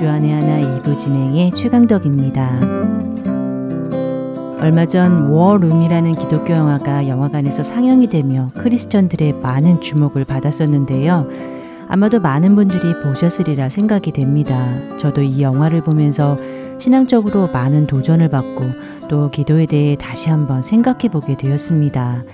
주안의 0.00 0.32
하나 0.32 0.80
2부 0.80 0.96
진행의 0.96 1.52
최강덕입니다. 1.52 2.58
얼마 4.58 4.86
전 4.86 5.28
워룸이라는 5.28 6.14
기독교 6.14 6.54
영화가 6.54 7.06
영화관에서 7.06 7.62
상영이 7.62 8.06
되며 8.06 8.50
크리스천들의 8.56 9.34
많은 9.42 9.82
주목을 9.82 10.24
받았었는데요. 10.24 11.28
아마도 11.86 12.18
많은 12.18 12.54
분들이 12.54 12.80
보셨으리라 13.02 13.68
생각이 13.68 14.12
됩니다. 14.12 14.66
저도 14.96 15.20
이 15.20 15.42
영화를 15.42 15.82
보면서 15.82 16.38
신앙적으로 16.78 17.48
많은 17.48 17.86
도전을 17.86 18.30
받고 18.30 18.62
또 19.10 19.30
기도에 19.30 19.66
대해 19.66 19.96
다시 19.96 20.30
한번 20.30 20.62
생각해 20.62 21.10
보게 21.12 21.36
되었습니다. 21.36 22.24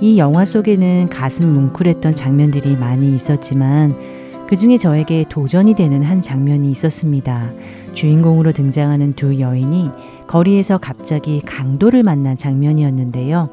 이 0.00 0.18
영화 0.18 0.44
속에는 0.44 1.10
가슴 1.10 1.54
뭉클했던 1.54 2.16
장면들이 2.16 2.74
많이 2.74 3.14
있었지만 3.14 4.23
그 4.46 4.56
중에 4.56 4.76
저에게 4.76 5.24
도전이 5.28 5.74
되는 5.74 6.02
한 6.02 6.20
장면이 6.20 6.70
있었습니다. 6.70 7.52
주인공으로 7.94 8.52
등장하는 8.52 9.14
두 9.14 9.40
여인이 9.40 9.90
거리에서 10.26 10.78
갑자기 10.78 11.40
강도를 11.40 12.02
만난 12.02 12.36
장면이었는데요. 12.36 13.46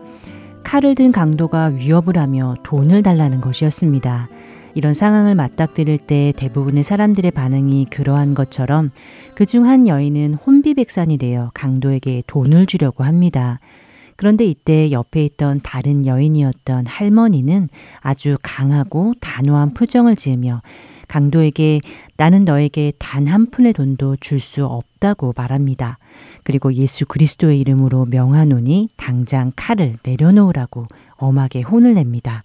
칼을 0.63 0.95
든 0.95 1.11
강도가 1.11 1.65
위협을 1.67 2.17
하며 2.17 2.55
돈을 2.63 3.03
달라는 3.03 3.41
것이었습니다. 3.41 4.29
이런 4.73 4.93
상황을 4.93 5.35
맞닥뜨릴 5.35 5.97
때 5.97 6.33
대부분의 6.37 6.83
사람들의 6.83 7.31
반응이 7.31 7.87
그러한 7.89 8.35
것처럼 8.35 8.91
그중 9.35 9.65
한 9.65 9.87
여인은 9.87 10.35
혼비백산이 10.35 11.17
되어 11.17 11.51
강도에게 11.53 12.23
돈을 12.27 12.65
주려고 12.65 13.03
합니다. 13.03 13.59
그런데 14.15 14.45
이때 14.45 14.91
옆에 14.91 15.25
있던 15.25 15.61
다른 15.63 16.05
여인이었던 16.05 16.85
할머니는 16.87 17.69
아주 17.99 18.37
강하고 18.41 19.13
단호한 19.19 19.73
표정을 19.73 20.15
지으며 20.15 20.61
강도에게 21.07 21.81
나는 22.17 22.45
너에게 22.45 22.93
단 22.97 23.27
한 23.27 23.49
푼의 23.49 23.73
돈도 23.73 24.17
줄 24.19 24.39
수 24.39 24.65
없다고 24.65 25.33
말합니다. 25.35 25.97
그리고 26.43 26.73
예수 26.73 27.05
그리스도의 27.05 27.59
이름으로 27.59 28.05
명하노니 28.05 28.89
당장 28.97 29.51
칼을 29.55 29.97
내려놓으라고 30.03 30.87
엄하게 31.15 31.61
혼을 31.61 31.93
냅니다. 31.93 32.43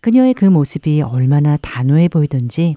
그녀의 0.00 0.34
그 0.34 0.44
모습이 0.44 1.02
얼마나 1.02 1.56
단호해 1.56 2.08
보이던지 2.08 2.76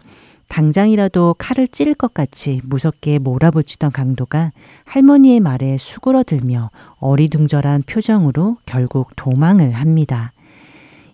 당장이라도 0.50 1.36
칼을 1.38 1.68
찌를 1.68 1.94
것 1.94 2.14
같이 2.14 2.60
무섭게 2.66 3.20
몰아붙이던 3.20 3.92
강도가 3.92 4.52
할머니의 4.84 5.40
말에 5.40 5.78
수그러들며 5.78 6.72
어리둥절한 6.98 7.84
표정으로 7.84 8.58
결국 8.66 9.16
도망을 9.16 9.72
합니다. 9.72 10.34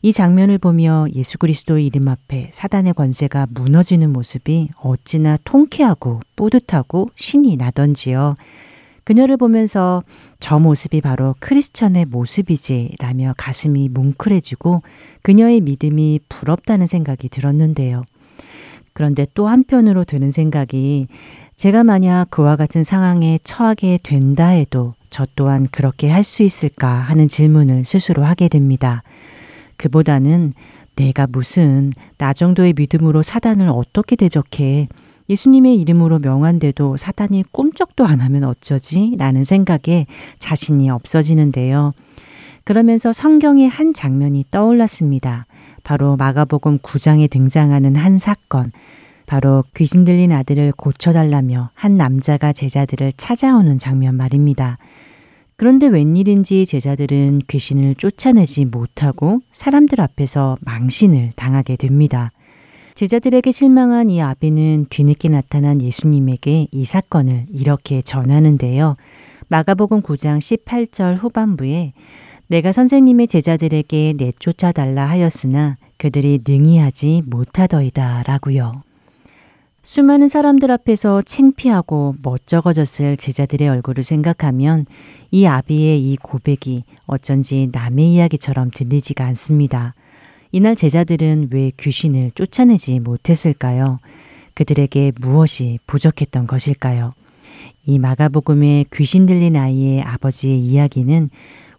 이 0.02 0.14
장면을 0.14 0.58
보며 0.58 1.06
예수 1.14 1.38
그리스도의 1.38 1.88
이름 1.88 2.08
앞에 2.08 2.50
사단의 2.54 2.94
권세가 2.94 3.48
무너지는 3.50 4.14
모습이 4.14 4.70
어찌나 4.82 5.38
통쾌하고 5.44 6.22
뿌듯하고 6.36 7.10
신이 7.16 7.58
나던지요. 7.58 8.36
그녀를 9.04 9.38
보면서 9.38 10.04
저 10.40 10.60
모습이 10.60 11.02
바로 11.02 11.36
크리스천의 11.40 12.06
모습이지 12.06 12.96
라며 13.00 13.34
가슴이 13.38 13.90
뭉클해지고 13.90 14.80
그녀의 15.22 15.62
믿음이 15.62 16.22
부럽다는 16.30 16.88
생각이 16.88 17.30
들었는데요. 17.30 18.04
그런데 18.96 19.28
또 19.34 19.48
한편으로 19.48 20.06
드는 20.06 20.32
생각이 20.32 21.08
제가 21.58 21.84
만약 21.84 22.30
그와 22.32 22.56
같은 22.56 22.84
상황에 22.86 23.40
처하게 23.44 24.00
된다 24.02 24.48
해도 24.48 24.94
저 25.10 25.28
또한 25.36 25.68
그렇게 25.70 26.10
할 26.10 26.24
수 26.24 26.44
있을까 26.44 26.88
하는 26.88 27.28
질문을 27.28 27.84
스스로 27.84 28.24
하게 28.24 28.48
됩니다. 28.48 29.04
그보다는 29.78 30.54
내가 30.96 31.28
무슨 31.28 31.92
나 32.18 32.32
정도의 32.32 32.74
믿음으로 32.76 33.22
사단을 33.22 33.68
어떻게 33.68 34.16
대적해 34.16 34.88
예수님의 35.28 35.76
이름으로 35.82 36.20
명한데도 36.20 36.96
사단이 36.96 37.44
꿈쩍도 37.52 38.06
안 38.06 38.22
하면 38.22 38.46
어쩌지? 38.46 39.16
라는 39.18 39.44
생각에 39.44 40.06
자신이 40.40 40.90
없어지는데요. 40.90 41.92
그러면서 42.64 43.12
성경의 43.12 43.68
한 43.68 43.94
장면이 43.94 44.46
떠올랐습니다. 44.52 45.48
바로 45.86 46.18
마가복음 46.18 46.80
9장에 46.80 47.30
등장하는 47.30 47.96
한 47.96 48.18
사건. 48.18 48.72
바로 49.28 49.64
귀신 49.76 50.04
들린 50.04 50.32
아들을 50.32 50.74
고쳐달라며 50.74 51.70
한 51.74 51.96
남자가 51.96 52.52
제자들을 52.54 53.14
찾아오는 53.18 53.78
장면 53.78 54.16
말입니다. 54.16 54.80
그런데 55.58 55.88
웬일인지 55.88 56.66
제자들은 56.66 57.42
귀신을 57.48 57.96
쫓아내지 57.96 58.66
못하고 58.66 59.42
사람들 59.52 60.02
앞에서 60.02 60.58
망신을 60.62 61.32
당하게 61.36 61.76
됩니다. 61.76 62.32
제자들에게 62.96 63.52
실망한 63.52 64.10
이 64.10 64.22
아비는 64.22 64.88
뒤늦게 64.90 65.30
나타난 65.30 65.82
예수님에게 65.82 66.68
이 66.72 66.86
사건을 66.86 67.46
이렇게 67.52 68.02
전하는데요. 68.02 68.96
마가복음 69.50 70.02
9장 70.02 70.40
18절 70.40 71.18
후반부에 71.18 71.94
내가 72.48 72.72
선생님의 72.72 73.28
제자들에게 73.28 74.14
내쫓아 74.18 74.72
달라 74.72 75.10
하였으나 75.10 75.78
그들이 75.98 76.42
능히 76.48 76.78
하지 76.78 77.24
못하더이다 77.26 78.24
라고요. 78.28 78.84
수많은 79.82 80.28
사람들 80.28 80.72
앞에서 80.72 81.22
창피하고 81.22 82.16
멋쩍어졌을 82.22 83.18
제자들의 83.18 83.70
얼굴을 83.70 84.04
생각하면 84.04 84.86
이 85.32 85.46
아비의 85.46 86.02
이 86.02 86.18
고백이 86.18 86.84
어쩐지 87.06 87.70
남의 87.72 88.14
이야기처럼 88.14 88.72
들리지가 88.72 89.26
않습니다. 89.28 89.94
이날 90.52 90.76
제자들은 90.76 91.50
왜 91.52 91.72
귀신을 91.78 92.32
쫓아내지 92.32 93.00
못했을까요? 93.00 93.98
그들에게 94.56 95.12
무엇이 95.20 95.80
부족했던 95.86 96.48
것일까요? 96.48 97.14
이 97.86 98.00
마가복음의 98.00 98.86
귀신 98.94 99.26
들린 99.26 99.56
아이의 99.56 100.02
아버지의 100.02 100.60
이야기는 100.60 101.30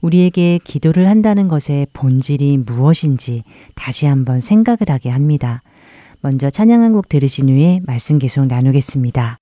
우리에게 0.00 0.60
기도를 0.64 1.08
한다는 1.08 1.48
것의 1.48 1.86
본질이 1.92 2.58
무엇인지 2.58 3.42
다시 3.74 4.06
한번 4.06 4.40
생각을 4.40 4.78
하게 4.88 5.10
합니다. 5.10 5.62
먼저 6.20 6.50
찬양 6.50 6.82
한 6.82 6.92
곡 6.92 7.08
들으신 7.08 7.48
후에 7.48 7.80
말씀 7.84 8.18
계속 8.18 8.46
나누겠습니다. 8.46 9.38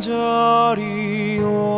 간절히 0.00 1.40
오 1.42 1.69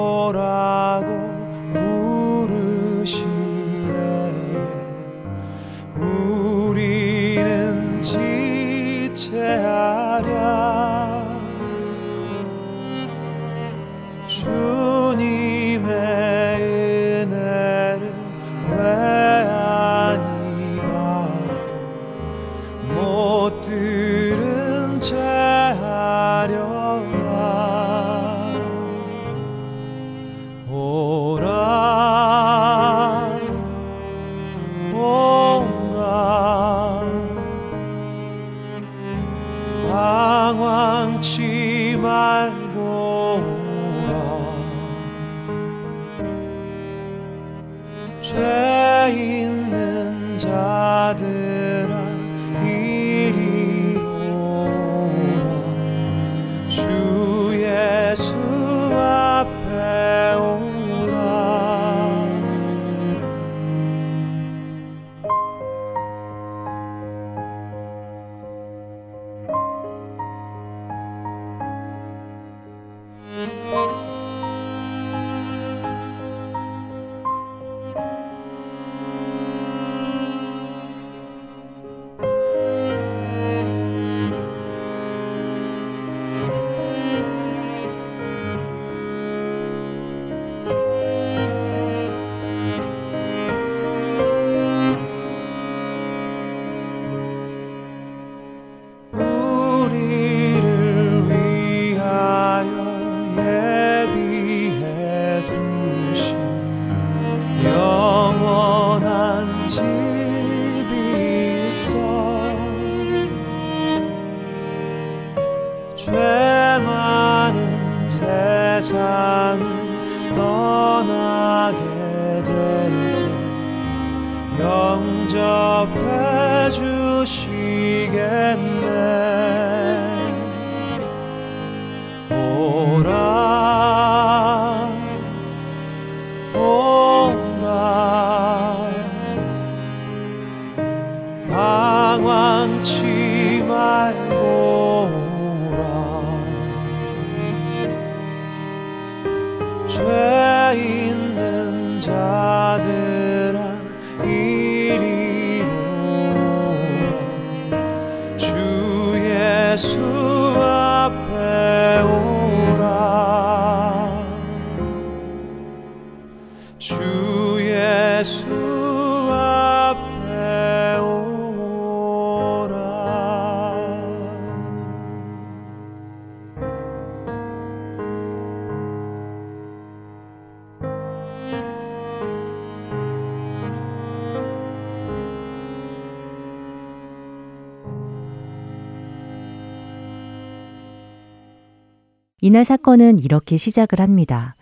이날 192.53 192.67
사건은 192.67 193.19
이렇게 193.19 193.57
시작을 193.57 193.99
합니다. 193.99 194.57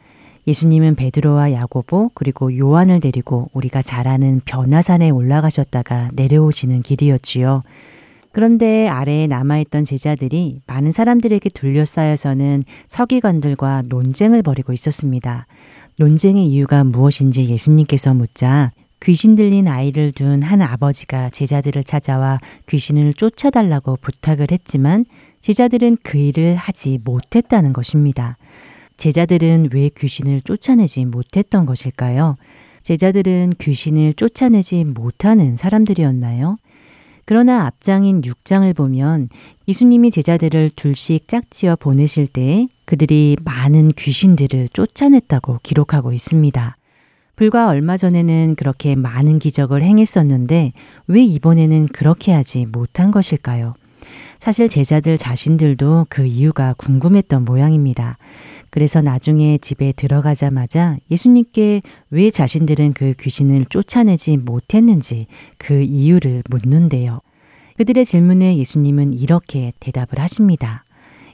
예수님은 0.47 0.95
베드로와 0.95 1.51
야고보 1.51 2.13
그리고 2.15 2.57
요한을 2.57 3.01
데리고 3.01 3.51
우리가 3.53 3.83
잘 3.83 4.07
아는 4.07 4.41
변화산에 4.45 5.11
올라가셨다가 5.11 6.11
내려오시는 6.15 6.83
길이었지요. 6.83 7.65
그런데 8.31 8.87
아래에 8.87 9.27
남아있던 9.27 9.85
제자들이 9.85 10.61
많은 10.69 10.93
사람들에게 10.93 11.51
둘러싸여서는 11.51 12.63
서기관들과 12.87 13.83
논쟁을 13.89 14.45
벌이고 14.45 14.73
있었습니다. 14.73 15.49
논쟁의 15.97 16.47
이유가 16.47 16.85
무엇인지 16.85 17.49
예수님께서 17.49 18.15
묻자 18.15 18.71
귀신 19.03 19.35
들린 19.35 19.67
아이를 19.67 20.13
둔 20.13 20.43
한 20.45 20.63
아버지가 20.63 21.31
제자들을 21.31 21.83
찾아와 21.83 22.39
귀신을 22.69 23.15
쫓아달라고 23.15 23.97
부탁을 24.01 24.47
했지만 24.53 25.07
제자들은 25.41 25.99
그 26.03 26.19
일을 26.19 26.57
하지 26.57 26.99
못했다는 27.05 27.73
것입니다. 27.73 28.37
제자들은 28.97 29.71
왜 29.73 29.89
귀신을 29.89 30.43
쫓아내지 30.43 31.07
못했던 31.07 31.65
것일까요? 31.65 32.37
제자들은 32.83 33.55
귀신을 33.59 34.15
쫓아내지 34.15 34.85
못하는 34.85 35.57
사람들이었나요? 35.57 36.57
그러나 37.25 37.67
앞장인 37.67 38.23
6장을 38.23 38.75
보면 38.75 39.29
예수님이 39.69 40.11
제자들을 40.11 40.73
둘씩 40.75 41.29
짝지어 41.29 41.77
보내실 41.77 42.27
때 42.27 42.67
그들이 42.85 43.37
많은 43.45 43.93
귀신들을 43.93 44.69
쫓아냈다고 44.73 45.61
기록하고 45.63 46.13
있습니다. 46.13 46.77
불과 47.37 47.69
얼마 47.69 47.97
전에는 47.97 48.57
그렇게 48.57 48.97
많은 48.97 49.39
기적을 49.39 49.83
행했었는데 49.83 50.73
왜 51.07 51.23
이번에는 51.23 51.87
그렇게 51.89 52.33
하지 52.33 52.67
못한 52.67 53.11
것일까요? 53.11 53.75
사실 54.41 54.71
제자들 54.71 55.19
자신들도 55.19 56.07
그 56.09 56.25
이유가 56.25 56.75
궁금했던 56.79 57.45
모양입니다. 57.45 58.17
그래서 58.71 59.03
나중에 59.03 59.59
집에 59.59 59.93
들어가자마자 59.93 60.97
예수님께 61.11 61.83
왜 62.09 62.31
자신들은 62.31 62.95
그 62.95 63.13
귀신을 63.21 63.67
쫓아내지 63.67 64.39
못했는지 64.39 65.27
그 65.59 65.83
이유를 65.83 66.43
묻는데요. 66.49 67.21
그들의 67.77 68.05
질문에 68.05 68.57
예수님은 68.57 69.13
이렇게 69.15 69.73
대답을 69.81 70.19
하십니다. 70.19 70.85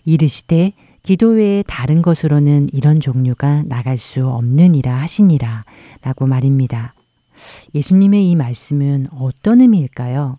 이르시되 0.05 0.73
기도 1.03 1.31
외에 1.31 1.63
다른 1.65 2.03
것으로는 2.03 2.69
이런 2.73 2.99
종류가 2.99 3.65
나갈 3.67 3.99
수 3.99 4.27
없느니라 4.27 4.93
하시니라 4.93 5.63
라고 6.03 6.27
말입니다. 6.27 6.95
예수님의 7.75 8.29
이 8.31 8.35
말씀은 8.35 9.09
어떤 9.13 9.61
의미일까요? 9.61 10.39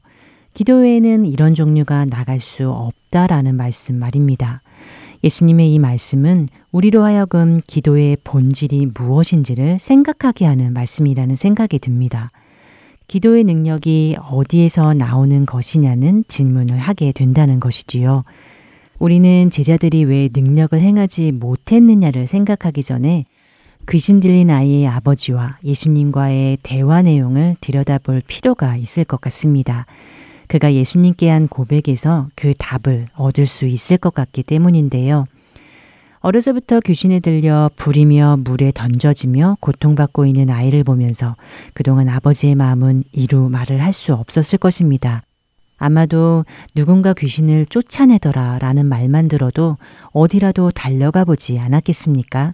기도 0.57 0.77
외에는 0.77 1.27
이런 1.27 1.53
종류가 1.53 2.05
나갈 2.05 2.39
수 2.39 2.71
없다라는 2.71 3.53
말씀 3.53 3.93
말입니다. 3.93 4.63
예수님의 5.23 5.71
이 5.71 5.77
말씀은 5.77 6.47
우리로 6.71 7.03
하여금 7.03 7.59
기도의 7.67 8.17
본질이 8.23 8.87
무엇인지를 8.95 9.77
생각하게 9.77 10.45
하는 10.45 10.73
말씀이라는 10.73 11.35
생각이 11.35 11.77
듭니다. 11.77 12.29
기도의 13.05 13.43
능력이 13.43 14.15
어디에서 14.19 14.95
나오는 14.95 15.45
것이냐는 15.45 16.23
질문을 16.27 16.79
하게 16.79 17.11
된다는 17.11 17.59
것이지요. 17.59 18.23
우리는 18.97 19.51
제자들이 19.51 20.05
왜 20.05 20.27
능력을 20.35 20.79
행하지 20.79 21.33
못했느냐를 21.33 22.25
생각하기 22.25 22.81
전에 22.81 23.25
귀신 23.87 24.19
들린 24.19 24.49
아이의 24.49 24.87
아버지와 24.87 25.59
예수님과의 25.63 26.57
대화 26.63 27.03
내용을 27.03 27.57
들여다볼 27.61 28.23
필요가 28.25 28.75
있을 28.75 29.03
것 29.03 29.21
같습니다. 29.21 29.85
그가 30.47 30.73
예수님께 30.73 31.29
한 31.29 31.47
고백에서 31.47 32.29
그 32.35 32.53
답을 32.57 33.07
얻을 33.15 33.45
수 33.45 33.65
있을 33.65 33.97
것 33.97 34.13
같기 34.13 34.43
때문인데요. 34.43 35.25
어려서부터 36.19 36.79
귀신에 36.81 37.19
들려 37.19 37.69
부리며 37.75 38.37
물에 38.43 38.71
던져지며 38.73 39.57
고통받고 39.59 40.25
있는 40.25 40.49
아이를 40.49 40.83
보면서 40.83 41.35
그동안 41.73 42.09
아버지의 42.09 42.55
마음은 42.55 43.03
이루 43.11 43.49
말을 43.49 43.81
할 43.81 43.93
수 43.93 44.13
없었을 44.13 44.57
것입니다. 44.57 45.23
아마도 45.77 46.43
누군가 46.75 47.13
귀신을 47.13 47.67
쫓아내더라 47.67 48.57
라는 48.59 48.87
말만 48.87 49.27
들어도 49.27 49.77
어디라도 50.11 50.71
달려가 50.71 51.23
보지 51.23 51.59
않았겠습니까? 51.59 52.53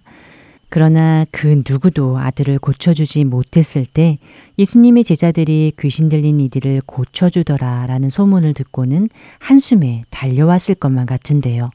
그러나 0.68 1.24
그 1.30 1.62
누구도 1.68 2.18
아들을 2.18 2.58
고쳐주지 2.58 3.24
못했을 3.24 3.86
때 3.86 4.18
예수님의 4.58 5.04
제자들이 5.04 5.72
귀신 5.78 6.08
들린 6.08 6.40
이들을 6.40 6.82
고쳐주더라 6.86 7.86
라는 7.86 8.10
소문을 8.10 8.54
듣고는 8.54 9.08
한숨에 9.38 10.02
달려왔을 10.10 10.74
것만 10.74 11.06
같은데요. 11.06 11.70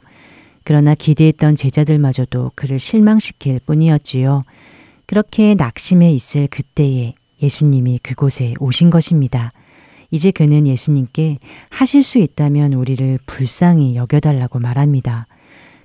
그러나 0.64 0.96
기대했던 0.96 1.56
제자들마저도 1.56 2.52
그를 2.56 2.78
실망시킬 2.78 3.62
뿐이었지요. 3.66 4.44
그렇게 5.06 5.56
낙심해 5.56 6.12
있을 6.12 6.48
그때에 6.48 7.14
예수님이 7.42 8.00
그곳에 8.04 8.54
오신 8.60 8.90
것입니다. 8.90 9.52
이제 10.12 10.32
그는 10.32 10.68
예수님께 10.68 11.38
하실 11.70 12.04
수 12.04 12.18
있다면 12.18 12.74
우리를 12.74 13.20
불쌍히 13.26 13.96
여겨달라고 13.96 14.60
말합니다. 14.60 15.28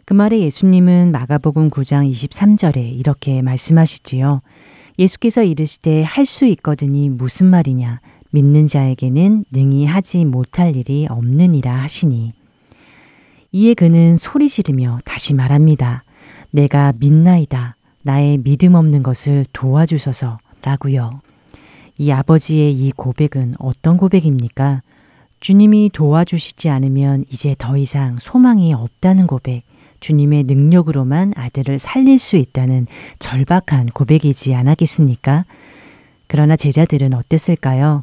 그 0.07 0.13
말에 0.13 0.41
예수님은 0.41 1.13
마가복음 1.13 1.71
9장 1.71 2.11
23절에 2.11 2.77
이렇게 2.99 3.41
말씀하시지요. 3.41 4.43
예수께서 4.99 5.43
이르시되 5.43 6.03
할 6.03 6.27
수 6.27 6.45
있거든이 6.45 7.09
무슨 7.09 7.49
말이냐? 7.49 8.01
믿는 8.31 8.67
자에게는 8.67 9.47
능히 9.51 9.87
하지 9.87 10.25
못할 10.25 10.77
일이 10.77 11.07
없느니라 11.09 11.75
하시니. 11.75 12.33
이에 13.53 13.75
그는 13.75 14.17
소리 14.17 14.49
지르며 14.49 14.99
다시 15.05 15.33
말합니다. 15.33 16.05
내가 16.51 16.93
믿나이다. 16.99 17.77
나의 18.03 18.39
믿음 18.39 18.75
없는 18.75 19.03
것을 19.03 19.47
도와주소서. 19.53 20.39
라고요. 20.63 21.21
이 21.97 22.11
아버지의 22.11 22.73
이 22.73 22.93
고백은 22.93 23.55
어떤 23.59 23.97
고백입니까? 23.97 24.83
주님이 25.41 25.91
도와주시지 25.93 26.69
않으면 26.69 27.25
이제 27.31 27.55
더 27.57 27.77
이상 27.77 28.19
소망이 28.19 28.75
없다는 28.75 29.27
고백. 29.27 29.63
주님의 30.05 30.45
능력으로만 30.45 31.33
아들을 31.35 31.79
살릴 31.79 32.19
수 32.19 32.37
있다는 32.37 32.87
절박한 33.21 33.87
고백이지 33.95 34.55
않았겠습니까? 34.55 35.47
그러나 36.27 36.57
제자들은 36.57 37.15
어땠을까요? 37.15 38.03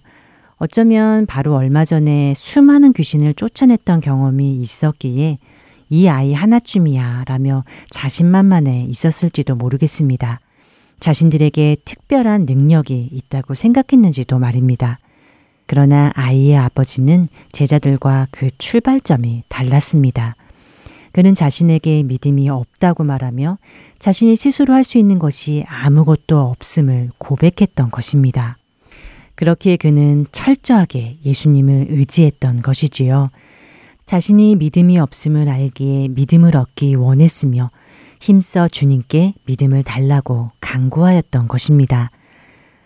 어쩌면 0.57 1.27
바로 1.27 1.55
얼마 1.55 1.85
전에 1.85 2.33
수많은 2.35 2.93
귀신을 2.93 3.35
쫓아냈던 3.35 4.01
경험이 4.01 4.55
있었기에 4.55 5.37
이 5.89 6.07
아이 6.07 6.33
하나쯤이야 6.33 7.25
라며 7.27 7.65
자신만만해 7.91 8.85
있었을지도 8.85 9.55
모르겠습니다. 9.55 10.39
자신들에게 10.99 11.77
특별한 11.85 12.47
능력이 12.47 13.09
있다고 13.11 13.53
생각했는지도 13.53 14.39
말입니다. 14.39 14.97
그러나 15.67 16.11
아이의 16.15 16.57
아버지는 16.57 17.27
제자들과 17.51 18.27
그 18.31 18.49
출발점이 18.57 19.43
달랐습니다. 19.49 20.35
그는 21.11 21.35
자신에게 21.35 22.03
믿음이 22.03 22.49
없다고 22.49 23.03
말하며 23.03 23.57
자신이 23.99 24.35
스스로 24.35 24.73
할 24.73 24.83
수 24.83 24.97
있는 24.97 25.19
것이 25.19 25.63
아무것도 25.67 26.39
없음을 26.39 27.09
고백했던 27.17 27.91
것입니다. 27.91 28.57
그렇기에 29.35 29.77
그는 29.77 30.25
철저하게 30.31 31.17
예수님을 31.23 31.87
의지했던 31.89 32.61
것이지요. 32.61 33.29
자신이 34.05 34.55
믿음이 34.55 34.99
없음을 34.99 35.47
알기에 35.47 36.09
믿음을 36.09 36.57
얻기 36.57 36.95
원했으며 36.95 37.69
힘써 38.19 38.67
주님께 38.67 39.35
믿음을 39.45 39.83
달라고 39.83 40.51
강구하였던 40.59 41.47
것입니다. 41.47 42.11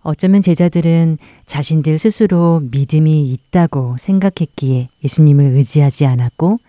어쩌면 0.01 0.41
제자들은 0.41 1.17
자신들 1.45 1.97
스스로 1.97 2.61
믿음이 2.71 3.31
있다고 3.31 3.95
생각했기에 3.97 4.89
예수님을 5.03 5.45
의지하지 5.45 6.05
않았고 6.05 6.59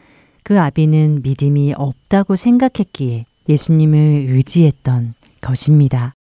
그 0.47 0.61
아비는 0.61 1.23
믿음이 1.25 1.75
없다고 1.76 2.37
생각했기에 2.37 3.25
예수님을 3.49 3.99
의지했던 4.29 5.15
것입니다. 5.41 6.15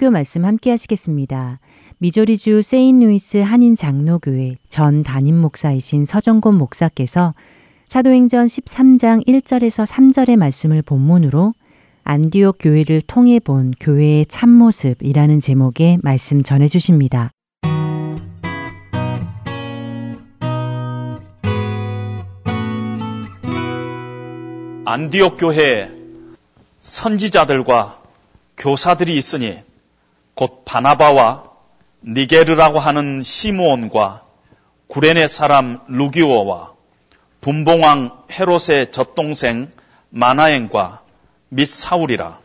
설교 0.00 0.10
말씀 0.10 0.46
함께 0.46 0.70
하시겠습니다. 0.70 1.60
미조리주 1.98 2.62
세인루이스 2.62 3.36
한인 3.38 3.74
장로교회 3.74 4.56
전 4.70 5.02
담임 5.02 5.36
목사이신 5.36 6.06
서정곤 6.06 6.54
목사께서 6.54 7.34
사도행전 7.86 8.46
13장 8.46 9.26
1절에서 9.26 9.86
3절의 9.86 10.36
말씀을 10.36 10.80
본문으로 10.80 11.52
안디옥 12.04 12.56
교회를 12.60 13.02
통해 13.02 13.40
본 13.40 13.72
교회의 13.78 14.24
참모습이라는 14.26 15.38
제목의 15.38 15.98
말씀 16.02 16.42
전해 16.42 16.66
주십니다. 16.66 17.30
안디옥 24.86 25.36
교회에 25.38 25.90
선지자들과 26.78 28.00
교사들이 28.56 29.14
있으니 29.16 29.69
곧 30.40 30.64
바나바와 30.64 31.44
니게르라고 32.02 32.78
하는 32.78 33.20
시므온과 33.20 34.22
구레네 34.86 35.28
사람 35.28 35.80
루기오와 35.86 36.72
분봉왕 37.42 38.24
헤롯의 38.32 38.90
젖동생 38.90 39.70
마나엔과 40.08 41.02
및 41.50 41.66
사울이라 41.66 42.38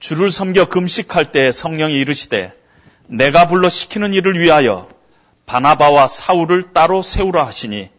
주를 0.00 0.30
섬겨 0.30 0.70
금식할 0.70 1.32
때 1.32 1.52
성령이 1.52 1.92
이르시되 1.98 2.58
내가 3.08 3.46
불러 3.46 3.68
시키는 3.68 4.14
일을 4.14 4.40
위하여 4.40 4.88
바나바와 5.44 6.08
사울을 6.08 6.72
따로 6.72 7.02
세우라 7.02 7.46
하시니 7.46 7.90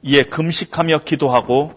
이에 0.00 0.22
금식하며 0.22 1.00
기도하고 1.00 1.74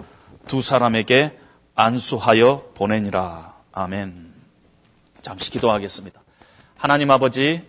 두 0.47 0.61
사람에게 0.61 1.37
안수하여 1.75 2.71
보내니라. 2.73 3.53
아멘. 3.73 4.33
잠시 5.21 5.51
기도하겠습니다. 5.51 6.21
하나님 6.79 7.11
아버지, 7.11 7.61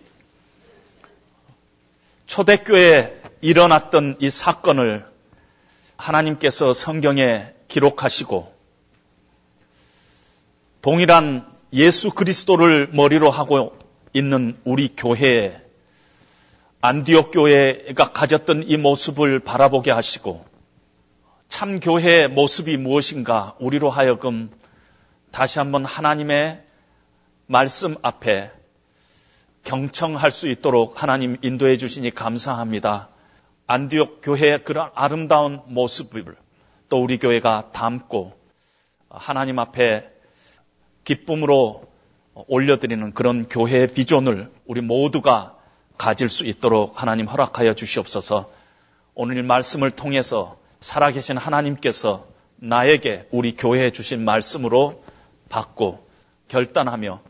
초대교회에 2.27 3.21
일어났던 3.41 4.15
이 4.21 4.29
사건을 4.29 5.05
하나님께서 5.97 6.71
성경에 6.71 7.53
기록하시고 7.67 8.55
동일한 10.81 11.45
예수 11.73 12.11
그리스도를 12.11 12.87
머리로 12.93 13.29
하고 13.29 13.77
있는 14.13 14.57
우리 14.63 14.95
교회에 14.95 15.59
안디옥 16.79 17.31
교회가 17.33 18.13
가졌던 18.13 18.63
이 18.65 18.77
모습을 18.77 19.41
바라보게 19.41 19.91
하시고 19.91 20.45
참 21.49 21.81
교회의 21.81 22.29
모습이 22.29 22.77
무엇인가 22.77 23.55
우리로 23.59 23.89
하여금 23.89 24.49
다시 25.31 25.59
한번 25.59 25.83
하나님의 25.83 26.63
말씀 27.47 27.97
앞에 28.03 28.60
경청할 29.63 30.31
수 30.31 30.47
있도록 30.47 31.01
하나님 31.01 31.37
인도해 31.41 31.77
주시니 31.77 32.11
감사합니다. 32.11 33.09
안디옥 33.67 34.21
교회의 34.21 34.63
그런 34.63 34.89
아름다운 34.95 35.61
모습을 35.67 36.35
또 36.89 37.01
우리 37.01 37.17
교회가 37.19 37.69
담고 37.71 38.37
하나님 39.09 39.59
앞에 39.59 40.09
기쁨으로 41.03 41.89
올려드리는 42.33 43.13
그런 43.13 43.47
교회의 43.47 43.87
비전을 43.93 44.51
우리 44.65 44.81
모두가 44.81 45.55
가질 45.97 46.29
수 46.29 46.45
있도록 46.45 47.01
하나님 47.01 47.27
허락하여 47.27 47.73
주시옵소서 47.73 48.49
오늘 49.13 49.43
말씀을 49.43 49.91
통해서 49.91 50.57
살아계신 50.79 51.37
하나님께서 51.37 52.25
나에게 52.55 53.27
우리 53.31 53.55
교회에 53.55 53.91
주신 53.91 54.23
말씀으로 54.23 55.03
받고 55.49 56.07
결단하며 56.47 57.21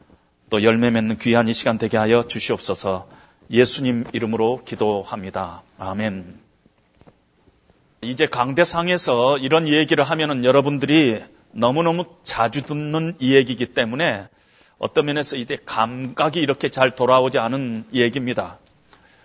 또 0.51 0.63
열매 0.63 0.91
맺는 0.91 1.17
귀한 1.19 1.47
이 1.47 1.53
시간 1.53 1.77
되게 1.77 1.95
하여 1.95 2.27
주시옵소서 2.27 3.07
예수님 3.51 4.03
이름으로 4.11 4.63
기도합니다. 4.65 5.63
아멘. 5.79 6.37
이제 8.01 8.25
강대상에서 8.25 9.37
이런 9.37 9.69
얘기를 9.69 10.03
하면은 10.03 10.43
여러분들이 10.43 11.23
너무너무 11.53 12.03
자주 12.25 12.63
듣는 12.63 13.15
이 13.19 13.33
얘기이기 13.33 13.67
때문에 13.67 14.27
어떤 14.77 15.05
면에서 15.05 15.37
이제 15.37 15.57
감각이 15.65 16.41
이렇게 16.41 16.67
잘 16.67 16.95
돌아오지 16.95 17.39
않은 17.39 17.85
얘기입니다. 17.93 18.59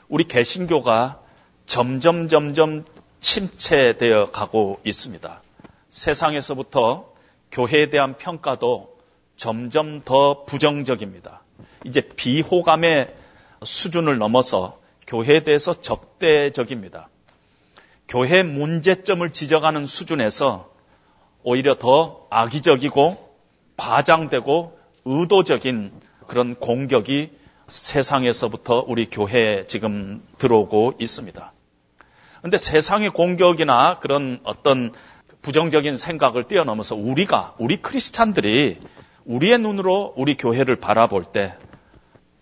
우리 0.08 0.22
개신교가 0.22 1.20
점점 1.66 2.28
점점 2.28 2.84
침체되어 3.18 4.30
가고 4.30 4.78
있습니다. 4.84 5.42
세상에서부터 5.90 7.12
교회에 7.50 7.90
대한 7.90 8.16
평가도 8.16 8.95
점점 9.36 10.00
더 10.04 10.44
부정적입니다. 10.44 11.42
이제 11.84 12.00
비호감의 12.00 13.14
수준을 13.62 14.18
넘어서 14.18 14.78
교회에 15.06 15.40
대해서 15.40 15.80
적대적입니다. 15.80 17.08
교회 18.08 18.42
문제점을 18.42 19.30
지적하는 19.30 19.86
수준에서 19.86 20.70
오히려 21.42 21.76
더 21.76 22.26
악의적이고 22.30 23.36
과장되고 23.76 24.78
의도적인 25.04 25.92
그런 26.26 26.54
공격이 26.56 27.30
세상에서부터 27.68 28.84
우리 28.86 29.08
교회에 29.08 29.66
지금 29.66 30.22
들어오고 30.38 30.94
있습니다. 30.98 31.52
근데 32.42 32.58
세상의 32.58 33.10
공격이나 33.10 33.98
그런 33.98 34.40
어떤 34.44 34.92
부정적인 35.42 35.96
생각을 35.96 36.44
뛰어넘어서 36.44 36.94
우리가, 36.94 37.54
우리 37.58 37.80
크리스찬들이 37.80 38.78
우리의 39.26 39.58
눈으로 39.58 40.14
우리 40.16 40.36
교회를 40.36 40.76
바라볼 40.76 41.24
때 41.24 41.56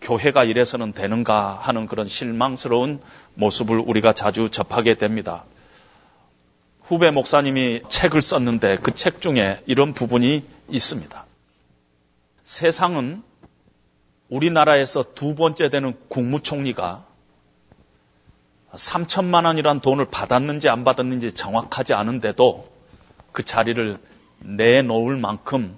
교회가 0.01 0.43
이래서는 0.43 0.93
되는가 0.93 1.53
하는 1.61 1.87
그런 1.87 2.07
실망스러운 2.07 3.01
모습을 3.33 3.79
우리가 3.79 4.13
자주 4.13 4.49
접하게 4.49 4.95
됩니다. 4.95 5.45
후배 6.83 7.09
목사님이 7.09 7.81
책을 7.89 8.21
썼는데 8.21 8.77
그 8.77 8.91
책 8.91 9.19
중에 9.19 9.59
이런 9.65 9.93
부분이 9.93 10.45
있습니다. 10.69 11.25
세상은 12.43 13.23
우리나라에서 14.29 15.03
두 15.15 15.33
번째 15.33 15.71
되는 15.71 15.95
국무총리가 16.09 17.03
3천만 18.73 19.45
원이란 19.45 19.79
돈을 19.79 20.05
받았는지 20.05 20.69
안 20.69 20.83
받았는지 20.83 21.33
정확하지 21.33 21.95
않은데도 21.95 22.69
그 23.31 23.43
자리를 23.43 23.97
내놓을 24.39 25.17
만큼 25.17 25.75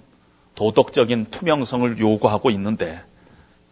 도덕적인 0.58 1.26
투명성을 1.30 2.00
요구하고 2.00 2.50
있는데 2.50 3.00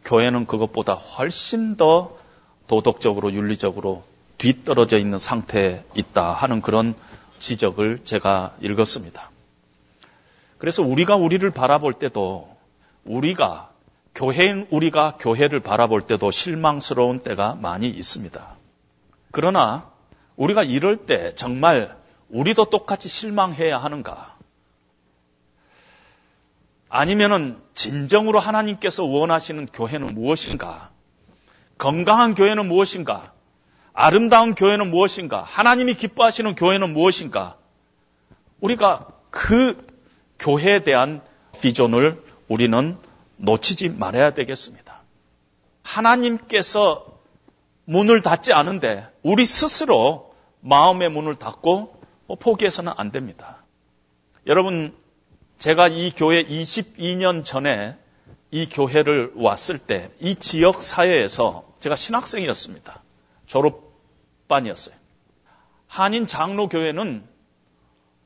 교회는 0.05 0.47
그것보다 0.47 0.95
훨씬 0.95 1.77
더 1.77 2.17
도덕적으로 2.69 3.33
윤리적으로 3.33 4.05
뒤떨어져 4.39 4.97
있는 4.97 5.19
상태에 5.19 5.83
있다 5.97 6.33
하는 6.33 6.63
그런 6.63 6.95
지적을 7.41 8.05
제가 8.05 8.55
읽었습니다. 8.61 9.33
그래서 10.59 10.85
우리가 10.85 11.17
우리를 11.17 11.51
바라볼 11.51 11.95
때도 11.95 12.57
우리가 13.05 13.71
교회인 14.15 14.69
우리가 14.71 15.17
교회를 15.19 15.59
바라볼 15.59 16.07
때도 16.07 16.31
실망스러운 16.31 17.19
때가 17.19 17.57
많이 17.61 17.89
있습니다. 17.89 18.47
그러나 19.33 19.91
우리가 20.37 20.63
이럴 20.63 20.99
때 20.99 21.35
정말 21.35 21.97
우리도 22.29 22.67
똑같이 22.67 23.09
실망해야 23.09 23.77
하는가? 23.77 24.36
아니면은 26.89 27.61
진정으로 27.75 28.39
하나님께서 28.39 29.05
원하시는 29.05 29.67
교회는 29.67 30.15
무엇인가? 30.15 30.91
건강한 31.79 32.35
교회는 32.35 32.67
무엇인가? 32.67 33.33
아름다운 33.93 34.55
교회는 34.55 34.91
무엇인가? 34.91 35.43
하나님이 35.43 35.95
기뻐하시는 35.95 36.55
교회는 36.55 36.93
무엇인가? 36.93 37.57
우리가 38.61 39.09
그 39.31 39.87
교회에 40.39 40.85
대한 40.85 41.23
비전을 41.61 42.23
우리는 42.49 42.97
놓치지 43.37 43.91
말아야 43.91 44.33
되겠습니다. 44.35 45.01
하나님께서 45.83 47.07
문을 47.85 48.23
닫지 48.23 48.53
않은데 48.53 49.09
우리 49.23 49.47
스스로 49.47 50.35
마음의 50.61 51.11
문을 51.11 51.37
닫고 51.37 52.01
뭐 52.27 52.37
포기해서는 52.37 52.93
안 52.97 53.13
됩니다. 53.13 53.65
여러분, 54.47 54.95
제가 55.59 55.89
이 55.89 56.13
교회 56.15 56.45
22년 56.45 57.45
전에 57.45 57.97
이 58.51 58.69
교회를 58.69 59.33
왔을 59.37 59.79
때 59.79 60.11
이 60.21 60.35
지역 60.37 60.83
사회에서 60.83 61.65
제가 61.81 61.97
신학생이었습니다. 61.97 63.03
졸업반이었어요. 63.47 64.95
한인 65.89 66.27
장로교회는 66.27 67.23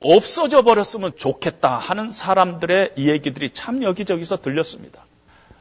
없어져 0.01 0.63
버렸으면 0.63 1.13
좋겠다 1.17 1.77
하는 1.77 2.11
사람들의 2.11 2.95
이 2.97 3.11
얘기들이 3.11 3.51
참 3.51 3.83
여기저기서 3.83 4.41
들렸습니다. 4.41 5.05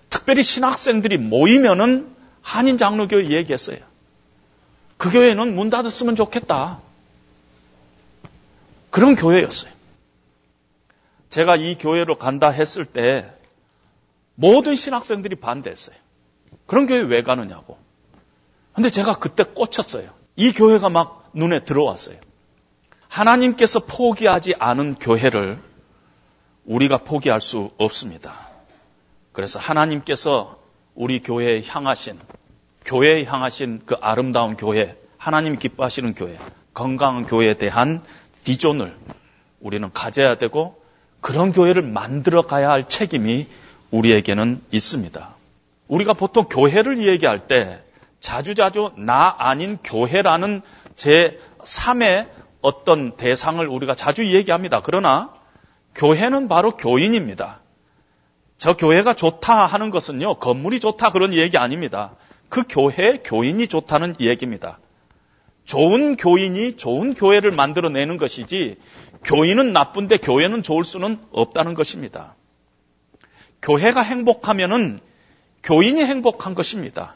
특별히 0.10 0.44
신학생들이 0.44 1.18
모이면은 1.18 2.16
한인 2.42 2.78
장로교회 2.78 3.32
얘기했어요. 3.32 3.78
그 4.98 5.12
교회는 5.12 5.56
문 5.56 5.70
닫았으면 5.70 6.16
좋겠다. 6.16 6.80
그런 8.90 9.16
교회였어요. 9.16 9.72
제가 11.30 11.56
이 11.56 11.78
교회로 11.78 12.18
간다 12.18 12.50
했을 12.50 12.86
때 12.86 13.32
모든 14.36 14.76
신학생들이 14.76 15.36
반대했어요. 15.36 15.96
그런 16.66 16.88
교회 16.88 17.02
왜 17.02 17.24
가느냐고. 17.24 17.78
근데 18.74 18.90
제가 18.90 19.20
그때 19.20 19.44
꽂혔어요. 19.44 20.10
이 20.36 20.54
교회가 20.54 20.90
막 20.90 21.30
눈에 21.34 21.64
들어왔어요. 21.66 22.18
하나님께서 23.08 23.82
포기하지 23.82 24.56
않은 24.58 24.96
교회를 24.96 25.60
우리가 26.66 27.00
포기할 27.00 27.42
수 27.42 27.72
없습니다. 27.78 28.34
그래서 29.32 29.60
하나님께서 29.60 30.60
우리 30.96 31.22
교회에 31.22 31.64
향하신, 31.66 32.20
교회에 32.86 33.26
향하신 33.26 33.82
그 33.86 33.96
아름다운 34.00 34.56
교회, 34.56 34.98
하나님 35.18 35.58
기뻐하시는 35.58 36.14
교회, 36.14 36.38
건강한 36.74 37.26
교회에 37.26 37.56
대한 37.56 38.04
비전을 38.44 38.96
우리는 39.60 39.92
가져야 39.92 40.36
되고 40.36 40.79
그런 41.22 41.52
교회를 41.52 41.82
만들어 41.82 42.44
가야 42.44 42.70
할 42.70 42.88
책임이 42.88 43.48
우리에게는 43.92 44.62
있습니다. 44.72 45.36
우리가 45.88 46.14
보통 46.14 46.46
교회를 46.46 47.06
얘기할 47.06 47.48
때 47.48 47.82
자주자주 48.20 48.92
나 48.98 49.36
아닌 49.38 49.78
교회라는 49.84 50.62
제 50.96 51.40
3의 51.64 52.28
어떤 52.62 53.16
대상을 53.16 53.66
우리가 53.68 53.96
자주 53.96 54.34
얘기합니다. 54.34 54.82
그러나 54.82 55.34
교회는 55.96 56.48
바로 56.48 56.72
교인입니다. 56.72 57.62
저 58.58 58.76
교회가 58.76 59.14
좋다 59.14 59.66
하는 59.66 59.90
것은요, 59.90 60.36
건물이 60.36 60.80
좋다 60.82 61.12
그런 61.12 61.34
얘기 61.34 61.58
아닙니다. 61.58 62.12
그 62.50 62.64
교회 62.68 63.20
교인이 63.24 63.68
좋다는 63.68 64.16
얘기입니다. 64.20 64.80
좋은 65.66 66.18
교인이 66.18 66.76
좋은 66.78 67.14
교회를 67.14 67.52
만들어내는 67.52 68.18
것이지, 68.18 68.78
교인은 69.24 69.74
나쁜데 69.74 70.18
교회는 70.18 70.64
좋을 70.64 70.84
수는 70.84 71.20
없다는 71.32 71.74
것입니다. 71.74 72.36
교회가 73.62 74.02
행복하면은 74.02 75.00
교인이 75.64 76.04
행복한 76.04 76.56
것입니다. 76.56 77.16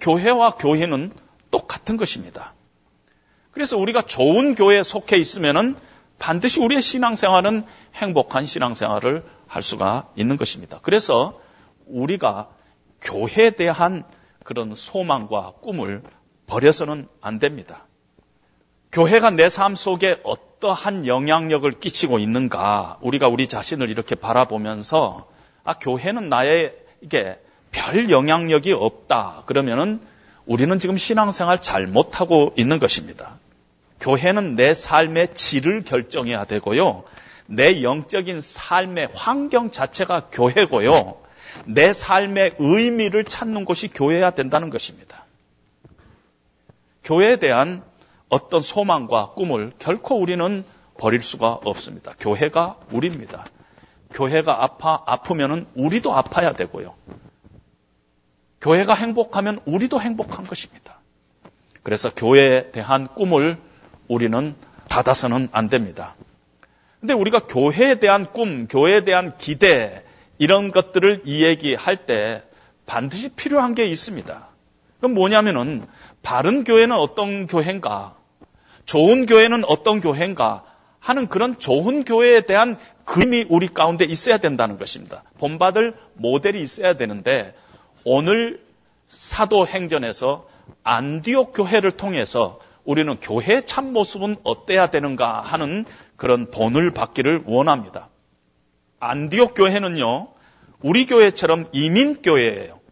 교회와 0.00 0.52
교회는 0.52 1.12
똑같은 1.50 1.96
것입니다. 1.96 2.54
그래서 3.50 3.76
우리가 3.76 4.02
좋은 4.02 4.54
교회에 4.54 4.82
속해 4.82 5.16
있으면은 5.16 5.76
반드시 6.18 6.60
우리의 6.60 6.82
신앙생활은 6.82 7.64
행복한 7.94 8.46
신앙생활을 8.46 9.24
할 9.46 9.62
수가 9.62 10.10
있는 10.16 10.36
것입니다. 10.36 10.80
그래서 10.82 11.40
우리가 11.86 12.48
교회에 13.00 13.50
대한 13.50 14.04
그런 14.42 14.74
소망과 14.74 15.54
꿈을 15.60 16.02
버려서는 16.46 17.08
안 17.20 17.38
됩니다. 17.38 17.86
교회가 18.94 19.30
내 19.30 19.48
삶 19.48 19.74
속에 19.74 20.20
어떠한 20.22 21.08
영향력을 21.08 21.68
끼치고 21.80 22.20
있는가 22.20 22.98
우리가 23.00 23.26
우리 23.26 23.48
자신을 23.48 23.90
이렇게 23.90 24.14
바라보면서 24.14 25.26
아 25.64 25.74
교회는 25.74 26.28
나에게 26.28 27.40
별 27.72 28.08
영향력이 28.08 28.72
없다 28.72 29.42
그러면은 29.46 30.00
우리는 30.46 30.78
지금 30.78 30.96
신앙생활 30.96 31.60
잘못하고 31.60 32.54
있는 32.56 32.78
것입니다. 32.78 33.36
교회는 33.98 34.54
내 34.54 34.76
삶의 34.76 35.34
질을 35.34 35.82
결정해야 35.82 36.44
되고요. 36.44 37.02
내 37.46 37.82
영적인 37.82 38.40
삶의 38.40 39.08
환경 39.12 39.72
자체가 39.72 40.28
교회고요. 40.30 41.16
내 41.64 41.92
삶의 41.92 42.54
의미를 42.60 43.24
찾는 43.24 43.64
곳이 43.64 43.88
교회야 43.88 44.30
된다는 44.30 44.70
것입니다. 44.70 45.24
교회에 47.02 47.36
대한 47.36 47.82
어떤 48.28 48.60
소망과 48.60 49.32
꿈을 49.34 49.72
결코 49.78 50.20
우리는 50.20 50.64
버릴 50.98 51.22
수가 51.22 51.52
없습니다. 51.64 52.14
교회가 52.18 52.78
우리입니다. 52.90 53.44
교회가 54.12 54.62
아파, 54.62 55.02
아프면은 55.06 55.66
우리도 55.74 56.12
아파야 56.14 56.52
되고요. 56.52 56.94
교회가 58.60 58.94
행복하면 58.94 59.60
우리도 59.66 60.00
행복한 60.00 60.46
것입니다. 60.46 61.00
그래서 61.82 62.10
교회에 62.10 62.70
대한 62.70 63.08
꿈을 63.08 63.58
우리는 64.08 64.54
닫아서는 64.88 65.48
안 65.52 65.68
됩니다. 65.68 66.14
근데 67.00 67.12
우리가 67.12 67.40
교회에 67.40 67.98
대한 67.98 68.32
꿈, 68.32 68.66
교회에 68.66 69.04
대한 69.04 69.36
기대, 69.36 70.04
이런 70.38 70.72
것들을 70.72 71.22
이야기할 71.24 72.06
때 72.06 72.42
반드시 72.86 73.28
필요한 73.28 73.74
게 73.74 73.86
있습니다. 73.86 74.48
그럼 75.04 75.12
뭐냐면은, 75.12 75.86
바른 76.22 76.64
교회는 76.64 76.96
어떤 76.96 77.46
교회인가? 77.46 78.14
좋은 78.86 79.26
교회는 79.26 79.62
어떤 79.66 80.00
교회인가? 80.00 80.64
하는 80.98 81.26
그런 81.26 81.58
좋은 81.58 82.04
교회에 82.04 82.46
대한 82.46 82.78
그림이 83.04 83.44
우리 83.50 83.68
가운데 83.68 84.06
있어야 84.06 84.38
된다는 84.38 84.78
것입니다. 84.78 85.22
본받을 85.36 85.94
모델이 86.14 86.62
있어야 86.62 86.96
되는데, 86.96 87.54
오늘 88.06 88.62
사도 89.06 89.66
행전에서 89.66 90.48
안디옥 90.84 91.52
교회를 91.54 91.90
통해서 91.90 92.58
우리는 92.86 93.20
교회의 93.20 93.66
참 93.66 93.92
모습은 93.92 94.36
어때야 94.42 94.86
되는가 94.86 95.42
하는 95.42 95.84
그런 96.16 96.50
본을 96.50 96.92
받기를 96.92 97.42
원합니다. 97.44 98.08
안디옥 99.00 99.52
교회는요, 99.54 100.28
우리 100.80 101.04
교회처럼 101.04 101.66
이민교회예요. 101.72 102.83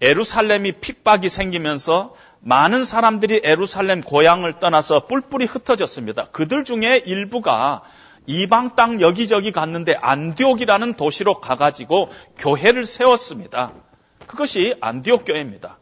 에루살렘이 0.00 0.72
핍박이 0.72 1.28
생기면서 1.28 2.14
많은 2.40 2.84
사람들이 2.84 3.40
에루살렘 3.42 4.00
고향을 4.00 4.60
떠나서 4.60 5.06
뿔뿔이 5.06 5.46
흩어졌습니다. 5.46 6.28
그들 6.30 6.64
중에 6.64 7.02
일부가 7.04 7.82
이방 8.26 8.76
땅 8.76 9.00
여기저기 9.00 9.52
갔는데 9.52 9.94
안디옥이라는 10.00 10.94
도시로 10.94 11.34
가가지고 11.40 12.10
교회를 12.36 12.84
세웠습니다. 12.84 13.72
그것이 14.26 14.76
안디옥 14.80 15.24
교회입니다. 15.24 15.78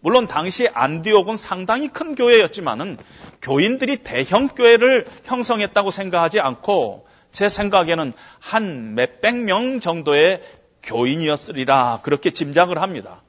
물론 0.00 0.28
당시 0.28 0.68
안디옥은 0.72 1.36
상당히 1.36 1.88
큰 1.88 2.14
교회였지만은 2.14 2.98
교인들이 3.42 4.04
대형 4.04 4.48
교회를 4.48 5.06
형성했다고 5.24 5.90
생각하지 5.90 6.38
않고 6.38 7.06
제 7.32 7.48
생각에는 7.48 8.12
한 8.38 8.94
몇백 8.94 9.36
명 9.36 9.80
정도의 9.80 10.42
교인이었으리라 10.82 12.00
그렇게 12.02 12.30
짐작을 12.30 12.80
합니다. 12.80 13.22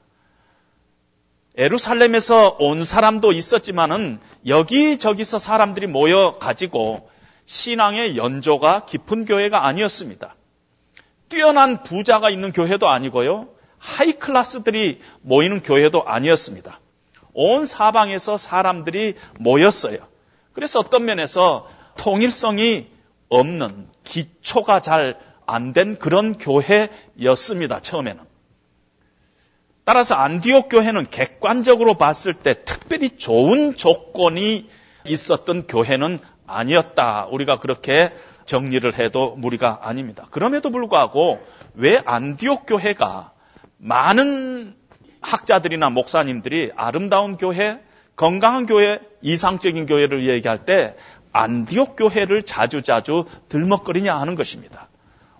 에루살렘에서 1.58 2.58
온 2.60 2.86
사람도 2.86 3.32
있었지만은 3.32 4.20
여기저기서 4.46 5.40
사람들이 5.40 5.88
모여 5.88 6.38
가지고 6.40 7.10
신앙의 7.46 8.18
연조가 8.18 8.86
깊은 8.86 9.26
교회가 9.26 9.66
아니었습니다. 9.66 10.36
뛰어난 11.30 11.84
부자가 11.84 12.30
있는 12.30 12.52
교회도 12.52 12.88
아니고요. 12.88 13.50
하이 13.80 14.14
클래스들이 14.14 15.02
모이는 15.22 15.62
교회도 15.62 16.04
아니었습니다. 16.06 16.80
온 17.34 17.66
사방에서 17.66 18.38
사람들이 18.38 19.16
모였어요. 19.40 19.98
그래서 20.54 20.80
어떤 20.80 21.06
면에서 21.06 21.68
통일성이 21.98 22.88
없는 23.30 23.90
기초가 24.04 24.82
잘 24.82 25.28
안 25.48 25.72
된 25.74 25.98
그런 25.98 26.38
교회였습니다. 26.38 27.80
처음에는. 27.80 28.22
따라서 29.88 30.16
안디옥 30.16 30.68
교회는 30.68 31.10
객관적으로 31.12 31.94
봤을 31.94 32.34
때 32.34 32.66
특별히 32.66 33.10
좋은 33.12 33.78
조건이 33.78 34.70
있었던 35.06 35.66
교회는 35.66 36.20
아니었다. 36.46 37.28
우리가 37.32 37.60
그렇게 37.62 38.12
정리를 38.46 39.00
해도 39.00 39.38
무리가 39.38 39.80
아닙니다. 39.84 40.26
그럼에도 40.30 40.72
불구하고 40.72 41.40
왜 41.74 42.02
안디옥 42.04 42.66
교회가 42.68 43.32
많은 43.78 44.76
학자들이나 45.22 45.90
목사님들이 45.90 46.74
아름다운 46.76 47.38
교회, 47.38 47.80
건강한 48.18 48.66
교회, 48.66 49.00
이상적인 49.22 49.86
교회를 49.86 50.28
얘기할 50.28 50.66
때 50.66 50.98
안디옥 51.32 51.96
교회를 51.96 52.44
자주자주 52.44 53.24
들먹거리냐 53.48 54.20
하는 54.20 54.36
것입니다. 54.36 54.90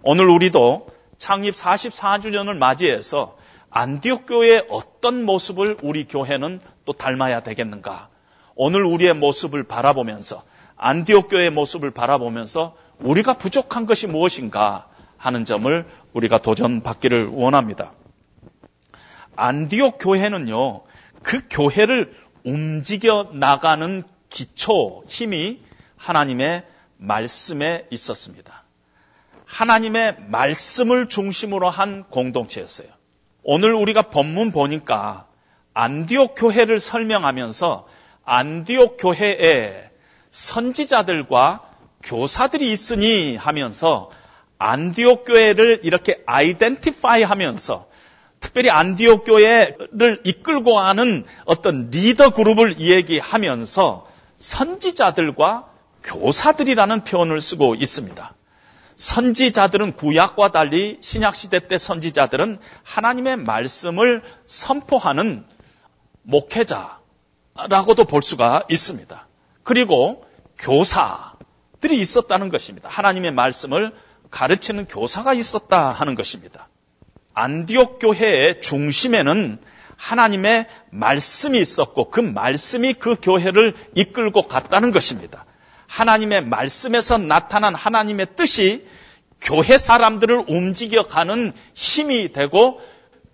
오늘 0.04 0.30
우리도 0.30 0.88
창립 1.18 1.54
44주년을 1.54 2.56
맞이해서 2.56 3.36
안디옥 3.78 4.26
교회의 4.26 4.66
어떤 4.70 5.24
모습을 5.24 5.78
우리 5.84 6.08
교회는 6.08 6.62
또 6.86 6.94
닮아야 6.94 7.44
되겠는가? 7.44 8.10
오늘 8.56 8.84
우리의 8.84 9.14
모습을 9.14 9.66
바라보면서 9.66 10.44
안디옥 10.78 11.30
교회의 11.30 11.52
모습을 11.52 11.92
바라보면서 11.92 12.76
우리가 12.98 13.36
부족한 13.36 13.86
것이 13.86 14.08
무엇인가 14.08 14.88
하는 15.18 15.46
점을 15.46 15.86
우리가 16.14 16.40
도전받기를 16.40 17.28
원합니다. 17.28 17.94
안디옥 19.36 19.98
교회는요, 20.00 20.82
그 21.22 21.44
교회를 21.48 22.16
움직여 22.44 23.30
나가는 23.34 24.04
기초, 24.32 25.04
힘이 25.08 25.62
하나님의 25.98 26.64
말씀에 26.98 27.86
있었습니다. 27.92 28.64
하나님의 29.46 30.16
말씀을 30.30 31.10
중심으로 31.10 31.70
한 31.70 32.06
공동체였어요. 32.06 32.97
오늘 33.50 33.74
우리가 33.74 34.02
본문 34.02 34.52
보니까 34.52 35.26
안디옥 35.74 36.36
교회를 36.36 36.82
설명하면서 36.82 37.88
안디옥 38.26 38.98
교회에 39.00 39.90
선지자들과 40.32 41.62
교사들이 42.04 42.70
있으니 42.74 43.38
하면서 43.38 44.12
안디옥 44.58 45.24
교회를 45.24 45.80
이렇게 45.84 46.22
아이덴티파이 46.26 47.24
하면서 47.24 47.88
특별히 48.42 48.70
안디옥 48.70 49.24
교회를 49.24 50.24
이끌고 50.26 50.74
가는 50.74 51.26
어떤 51.46 51.90
리더 51.90 52.32
그룹을 52.32 52.76
이야기하면서 52.78 54.08
선지자들과 54.36 55.70
교사들이라는 56.04 57.06
표현을 57.06 57.40
쓰고 57.40 57.76
있습니다. 57.76 58.34
선지자들은 58.98 59.96
구약과 59.96 60.52
달리 60.52 60.98
신약 61.02 61.36
시대 61.36 61.68
때 61.68 61.78
선지자들은 61.78 62.60
하나님의 62.84 63.38
말씀을 63.38 64.24
선포하는 64.48 65.46
목회자라고도 66.24 68.06
볼 68.06 68.22
수가 68.24 68.64
있습니다. 68.70 69.28
그리고 69.64 70.26
교사들이 70.58 71.98
있었다는 72.00 72.50
것입니다. 72.50 72.90
하나님의 72.90 73.32
말씀을 73.32 73.94
가르치는 74.32 74.88
교사가 74.88 75.34
있었다 75.34 75.92
하는 75.92 76.16
것입니다. 76.16 76.68
안디옥 77.36 78.00
교회의 78.00 78.62
중심에는 78.62 79.60
하나님의 79.96 80.68
말씀이 80.90 81.60
있었고 81.60 82.10
그 82.10 82.20
말씀이 82.20 82.96
그 82.96 83.16
교회를 83.22 83.76
이끌고 83.96 84.48
갔다는 84.48 84.92
것입니다. 84.92 85.46
하나님의 85.88 86.46
말씀에서 86.46 87.18
나타난 87.18 87.74
하나님의 87.74 88.28
뜻이 88.36 88.86
교회 89.42 89.78
사람들을 89.78 90.46
움직여가는 90.48 91.54
힘이 91.74 92.32
되고 92.32 92.82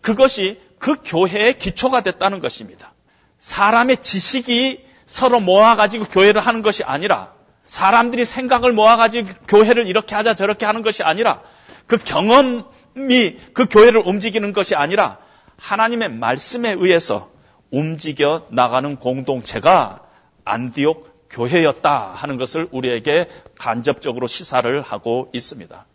그것이 0.02 0.60
그 0.80 0.98
교회의 1.04 1.58
기초가 1.58 2.02
됐다는 2.02 2.40
것입니다. 2.40 2.94
사람의 3.40 3.98
지식이 4.02 4.86
서로 5.06 5.40
모아가지고 5.40 6.06
교회를 6.06 6.42
하는 6.42 6.62
것이 6.62 6.84
아니라 6.84 7.34
사람들이 7.66 8.26
생각을 8.26 8.74
모아가지고 8.74 9.30
교회를 9.48 9.88
이렇게 9.88 10.16
하자 10.16 10.34
저렇게 10.34 10.66
하는 10.66 10.82
것이 10.82 11.04
아니라 11.04 11.42
그 11.88 11.98
경험이 11.98 13.38
그 13.54 13.66
교회를 13.70 14.02
움직이는 14.06 14.54
것이 14.54 14.76
아니라 14.76 15.18
하나님의 15.58 16.10
말씀에 16.10 16.72
의해서 16.72 17.32
움직여 17.72 18.48
나가는 18.52 18.98
공동체가 18.98 20.02
안디옥 20.46 21.13
교회였다 21.34 22.14
하는 22.14 22.38
것을 22.38 22.68
우리에게 22.72 23.28
간접적으로 23.58 24.28
시사를 24.28 24.82
하고 24.82 25.30
있습니다. 25.34 25.86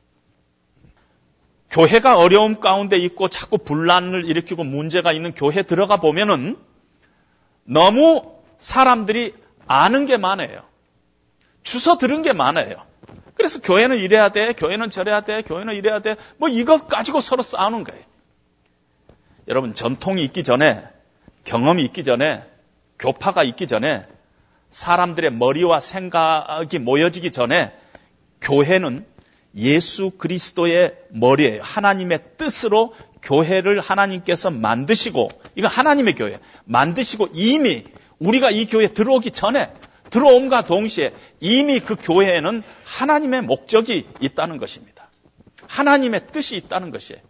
교회가 1.70 2.18
어려움 2.18 2.60
가운데 2.60 2.96
있고 2.98 3.28
자꾸 3.28 3.58
분란을 3.58 4.24
일으키고 4.24 4.64
문제가 4.64 5.12
있는 5.12 5.32
교회 5.34 5.62
들어가 5.62 5.98
보면은 5.98 6.56
너무 7.64 8.34
사람들이 8.58 9.34
아는 9.66 10.06
게 10.06 10.16
많아요. 10.16 10.62
주서 11.62 11.98
들은 11.98 12.22
게 12.22 12.32
많아요. 12.32 12.84
그래서 13.34 13.60
교회는 13.60 13.98
이래야 13.98 14.30
돼, 14.30 14.52
교회는 14.54 14.90
저래야 14.90 15.20
돼, 15.20 15.42
교회는 15.42 15.74
이래야 15.74 16.00
돼, 16.00 16.16
뭐 16.38 16.48
이것 16.48 16.88
가지고 16.88 17.20
서로 17.20 17.42
싸우는 17.42 17.84
거예요. 17.84 18.02
여러분, 19.46 19.74
전통이 19.74 20.24
있기 20.24 20.42
전에, 20.42 20.82
경험이 21.44 21.84
있기 21.84 22.02
전에, 22.02 22.42
교파가 22.98 23.44
있기 23.44 23.68
전에, 23.68 24.06
사람들의 24.70 25.32
머리와 25.32 25.80
생각이 25.80 26.78
모여지기 26.78 27.32
전에, 27.32 27.72
교회는 28.40 29.06
예수 29.56 30.10
그리스도의 30.10 30.94
머리에 31.10 31.58
하나님의 31.60 32.20
뜻으로 32.36 32.94
교회를 33.22 33.80
하나님께서 33.80 34.50
만드시고, 34.50 35.30
이거 35.54 35.68
하나님의 35.68 36.14
교회, 36.14 36.38
만드시고 36.64 37.28
이미 37.32 37.84
우리가 38.18 38.50
이 38.50 38.66
교회에 38.66 38.88
들어오기 38.88 39.30
전에 39.30 39.72
들어옴과 40.10 40.64
동시에 40.64 41.12
이미 41.40 41.80
그 41.80 41.96
교회에는 41.96 42.62
하나님의 42.84 43.42
목적이 43.42 44.06
있다는 44.20 44.58
것입니다. 44.58 45.10
하나님의 45.66 46.28
뜻이 46.32 46.56
있다는 46.56 46.90
것이에요. 46.90 47.20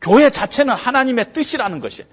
교회 0.00 0.30
자체는 0.30 0.74
하나님의 0.74 1.32
뜻이라는 1.32 1.80
것이에요. 1.80 2.08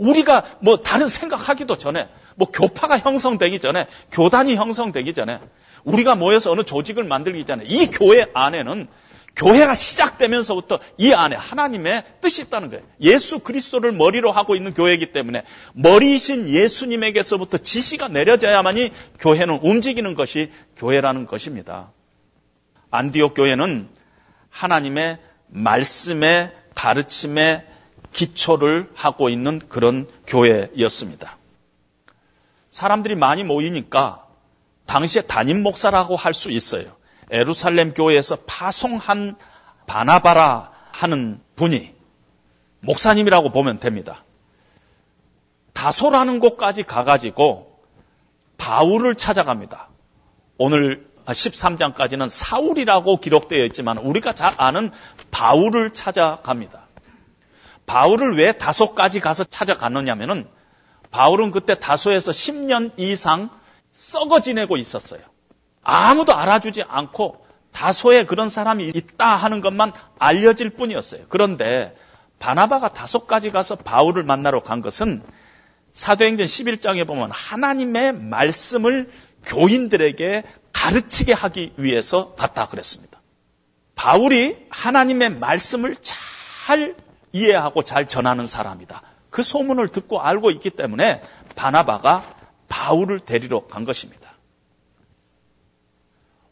우리가 0.00 0.44
뭐 0.60 0.78
다른 0.78 1.08
생각하기도 1.08 1.76
전에, 1.76 2.08
뭐 2.34 2.48
교파가 2.50 2.98
형성되기 2.98 3.60
전에, 3.60 3.86
교단이 4.10 4.56
형성되기 4.56 5.12
전에, 5.12 5.38
우리가 5.84 6.14
모여서 6.14 6.50
어느 6.50 6.62
조직을 6.62 7.04
만들기 7.04 7.44
전에 7.44 7.64
이 7.66 7.86
교회 7.86 8.26
안에는 8.32 8.88
교회가 9.36 9.74
시작되면서부터 9.74 10.80
이 10.98 11.12
안에 11.12 11.36
하나님의 11.36 12.04
뜻이 12.20 12.42
있다는 12.42 12.70
거예요. 12.70 12.84
예수 13.00 13.40
그리스도를 13.40 13.92
머리로 13.92 14.32
하고 14.32 14.56
있는 14.56 14.74
교회이기 14.74 15.12
때문에 15.12 15.44
머리이신 15.74 16.48
예수님에게서부터 16.48 17.58
지시가 17.58 18.08
내려져야만이 18.08 18.90
교회는 19.18 19.60
움직이는 19.62 20.14
것이 20.14 20.50
교회라는 20.76 21.26
것입니다. 21.26 21.92
안디옥 22.90 23.34
교회는 23.34 23.88
하나님의 24.48 25.18
말씀의 25.48 26.52
가르침에 26.74 27.69
기초를 28.12 28.90
하고 28.94 29.28
있는 29.28 29.60
그런 29.68 30.08
교회였습니다. 30.26 31.36
사람들이 32.70 33.14
많이 33.14 33.44
모이니까 33.44 34.26
당시에 34.86 35.22
담임 35.22 35.62
목사라고 35.62 36.16
할 36.16 36.34
수 36.34 36.50
있어요. 36.50 36.96
에루살렘 37.30 37.94
교회에서 37.94 38.36
파송한 38.46 39.36
바나바라 39.86 40.72
하는 40.92 41.40
분이 41.56 41.94
목사님이라고 42.80 43.50
보면 43.50 43.78
됩니다. 43.78 44.24
다소라는 45.72 46.40
곳까지 46.40 46.82
가가지고 46.82 47.80
바울을 48.58 49.14
찾아갑니다. 49.14 49.88
오늘 50.58 51.08
13장까지는 51.26 52.28
사울이라고 52.28 53.18
기록되어 53.18 53.64
있지만 53.66 53.98
우리가 53.98 54.32
잘 54.34 54.52
아는 54.56 54.90
바울을 55.30 55.92
찾아갑니다. 55.92 56.86
바울을 57.90 58.36
왜 58.36 58.52
다소까지 58.52 59.18
가서 59.18 59.42
찾아갔느냐면은 59.42 60.46
바울은 61.10 61.50
그때 61.50 61.76
다소에서 61.76 62.30
10년 62.30 62.92
이상 62.98 63.50
썩어 63.98 64.40
지내고 64.40 64.76
있었어요. 64.76 65.20
아무도 65.82 66.32
알아주지 66.32 66.84
않고 66.84 67.44
다소에 67.72 68.26
그런 68.26 68.48
사람이 68.48 68.92
있다 68.94 69.34
하는 69.34 69.60
것만 69.60 69.92
알려질 70.20 70.70
뿐이었어요. 70.70 71.24
그런데 71.30 71.96
바나바가 72.38 72.90
다소까지 72.90 73.50
가서 73.50 73.74
바울을 73.74 74.22
만나러 74.22 74.62
간 74.62 74.82
것은 74.82 75.24
사도행전 75.92 76.46
11장에 76.46 77.04
보면 77.08 77.32
하나님의 77.32 78.12
말씀을 78.12 79.10
교인들에게 79.46 80.44
가르치게 80.72 81.32
하기 81.32 81.72
위해서 81.76 82.36
갔다 82.36 82.68
그랬습니다. 82.68 83.20
바울이 83.96 84.64
하나님의 84.70 85.30
말씀을 85.40 85.96
잘 85.96 86.94
이해하고 87.32 87.82
잘 87.82 88.06
전하는 88.06 88.46
사람이다. 88.46 89.02
그 89.30 89.42
소문을 89.42 89.88
듣고 89.88 90.20
알고 90.20 90.50
있기 90.50 90.70
때문에 90.70 91.22
바나바가 91.54 92.24
바울을 92.68 93.20
데리러 93.20 93.66
간 93.66 93.84
것입니다. 93.84 94.30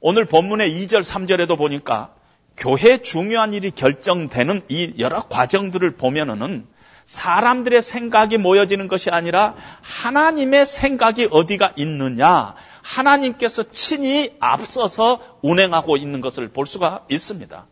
오늘 0.00 0.26
본문의 0.26 0.70
2절, 0.70 1.02
3절에도 1.02 1.56
보니까 1.58 2.14
교회 2.56 2.98
중요한 2.98 3.52
일이 3.52 3.70
결정되는 3.70 4.62
이 4.68 4.94
여러 4.98 5.22
과정들을 5.22 5.96
보면은 5.96 6.66
사람들의 7.06 7.80
생각이 7.80 8.36
모여지는 8.36 8.86
것이 8.86 9.10
아니라 9.10 9.54
하나님의 9.80 10.66
생각이 10.66 11.28
어디가 11.30 11.72
있느냐, 11.76 12.54
하나님께서 12.82 13.70
친히 13.70 14.36
앞서서 14.40 15.20
운행하고 15.42 15.96
있는 15.96 16.20
것을 16.20 16.48
볼 16.48 16.66
수가 16.66 17.06
있습니다. 17.08 17.66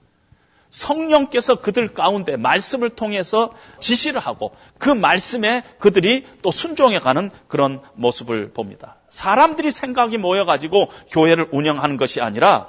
성령께서 0.71 1.57
그들 1.57 1.95
가운데 1.95 2.37
말씀을 2.37 2.91
통해서 2.91 3.53
지시를 3.81 4.21
하고 4.21 4.55
그 4.79 4.91
말씀에 4.91 5.63
그들이 5.79 6.25
또 6.43 6.51
순종해가는 6.51 7.31
그런 7.49 7.81
모습을 7.95 8.53
봅니다. 8.53 8.97
사람들이 9.09 9.71
생각이 9.71 10.19
모여가지고 10.19 10.91
교회를 11.11 11.49
운영하는 11.53 11.97
것이 11.97 12.21
아니라 12.21 12.69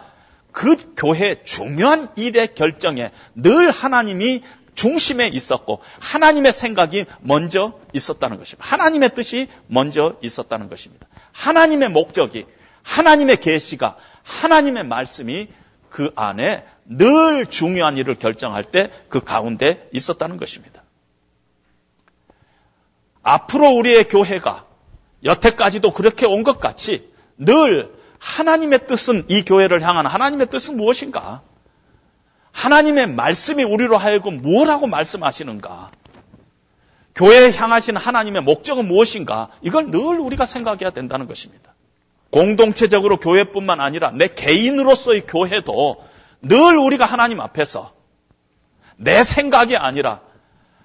그 0.51 0.75
교회 0.95 1.43
중요한 1.43 2.09
일의 2.15 2.55
결정에 2.55 3.11
늘 3.35 3.69
하나님이 3.69 4.41
중심에 4.77 5.27
있었고 5.27 5.81
하나님의 5.99 6.53
생각이 6.53 7.05
먼저 7.19 7.79
있었다는 7.93 8.37
것입니다. 8.37 8.67
하나님의 8.69 9.15
뜻이 9.15 9.47
먼저 9.65 10.17
있었다는 10.21 10.69
것입니다. 10.69 11.07
하나님의 11.31 11.89
목적이 11.89 12.45
하나님의 12.83 13.37
계시가 13.37 13.97
하나님의 14.23 14.85
말씀이 14.85 15.49
그 15.89 16.11
안에 16.15 16.65
늘 16.85 17.45
중요한 17.45 17.97
일을 17.97 18.15
결정할 18.15 18.63
때 18.63 18.91
그 19.09 19.21
가운데 19.23 19.89
있었다는 19.93 20.37
것입니다. 20.37 20.83
앞으로 23.23 23.69
우리의 23.71 24.07
교회가 24.07 24.65
여태까지도 25.23 25.91
그렇게 25.93 26.25
온 26.25 26.43
것 26.43 26.59
같이 26.59 27.11
늘 27.37 27.93
하나님의 28.19 28.87
뜻은 28.87 29.25
이 29.27 29.43
교회를 29.43 29.81
향한 29.81 30.05
하나님의 30.05 30.49
뜻은 30.49 30.77
무엇인가? 30.77 31.41
하나님의 32.51 33.07
말씀이 33.07 33.63
우리로 33.63 33.97
하여금 33.97 34.41
무엇라고 34.41 34.87
말씀하시는가? 34.87 35.91
교회에 37.15 37.51
향하신 37.51 37.97
하나님의 37.97 38.43
목적은 38.43 38.87
무엇인가? 38.87 39.49
이걸 39.61 39.91
늘 39.91 40.19
우리가 40.19 40.45
생각해야 40.45 40.91
된다는 40.91 41.27
것입니다. 41.27 41.75
공동체적으로 42.29 43.17
교회뿐만 43.17 43.79
아니라 43.79 44.11
내 44.11 44.27
개인으로서의 44.27 45.25
교회도 45.25 46.03
늘 46.41 46.77
우리가 46.77 47.05
하나님 47.05 47.39
앞에서 47.39 47.93
내 48.97 49.23
생각이 49.23 49.77
아니라 49.77 50.21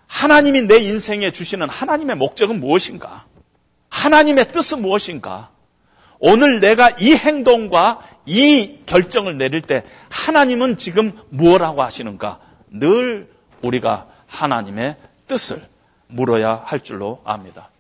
하나님이 0.07 0.63
내 0.63 0.79
인생에 0.79 1.33
주시는 1.33 1.69
하나님의 1.69 2.17
목적은 2.17 2.61
무엇인가? 2.61 3.25
하나님의 3.89 4.53
뜻은 4.53 4.83
무엇인가? 4.83 5.51
오늘 6.19 6.61
내가 6.61 6.91
이 7.01 7.15
행동과 7.15 8.01
이 8.27 8.79
결정을 8.87 9.39
내릴 9.39 9.63
때 9.63 9.85
하나님은 10.11 10.77
지금 10.77 11.13
무엇라고 11.31 11.83
하시는가? 11.83 12.41
늘 12.71 13.31
우리가 13.63 14.07
하나님의 14.27 14.97
뜻을 15.27 15.67
물어야 16.07 16.63
할 16.65 16.81
줄로 16.81 17.21
압니다. 17.25 17.71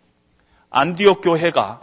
안디옥 0.70 1.20
교회가 1.22 1.80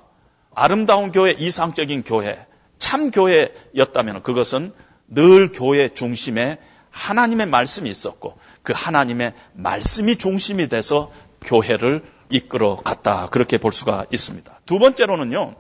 아름다운 0.54 1.12
교회, 1.12 1.32
이상적인 1.32 2.04
교회, 2.04 2.46
참 2.78 3.12
교회였다면 3.12 4.24
그것은 4.24 4.74
늘 5.08 5.52
교회 5.52 5.90
중심에 5.90 6.60
하나님의 6.92 7.48
말씀이 7.48 7.90
있었고 7.90 8.38
그 8.64 8.74
하나님의 8.76 9.34
말씀이 9.54 10.16
중심이 10.16 10.70
돼서 10.70 11.12
교회를 11.42 12.04
이끌어 12.30 12.78
갔다. 12.78 13.30
그렇게 13.30 13.58
볼 13.58 13.72
수가 13.72 14.06
있습니다. 14.12 14.62
두 14.66 14.80
번째로는요. 14.80 15.56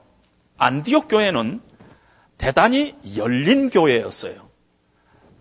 안디옥 0.58 1.08
교회는 1.08 1.62
대단히 2.38 2.96
열린 3.16 3.70
교회였어요. 3.70 4.50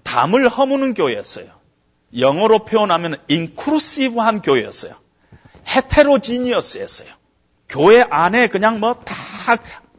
담을 0.03 0.49
허무는 0.49 0.95
교회였어요. 0.95 1.47
영어로 2.17 2.65
표현하면 2.65 3.19
인크루시브한 3.29 4.41
교회였어요. 4.43 4.95
헤테로지니어스였어요. 5.69 7.18
교회 7.69 8.05
안에 8.09 8.49
그냥 8.49 8.81
뭐 8.81 8.95
다 9.05 9.15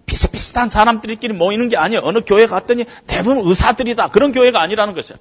비슷비슷한 0.09 0.69
사람들끼리 0.69 1.33
모이는 1.33 1.69
게 1.69 1.77
아니에요. 1.77 2.01
어느 2.03 2.19
교회 2.25 2.47
갔더니 2.47 2.85
대부분 3.05 3.47
의사들이다. 3.47 4.09
그런 4.09 4.31
교회가 4.31 4.59
아니라는 4.59 4.95
것이에요. 4.95 5.19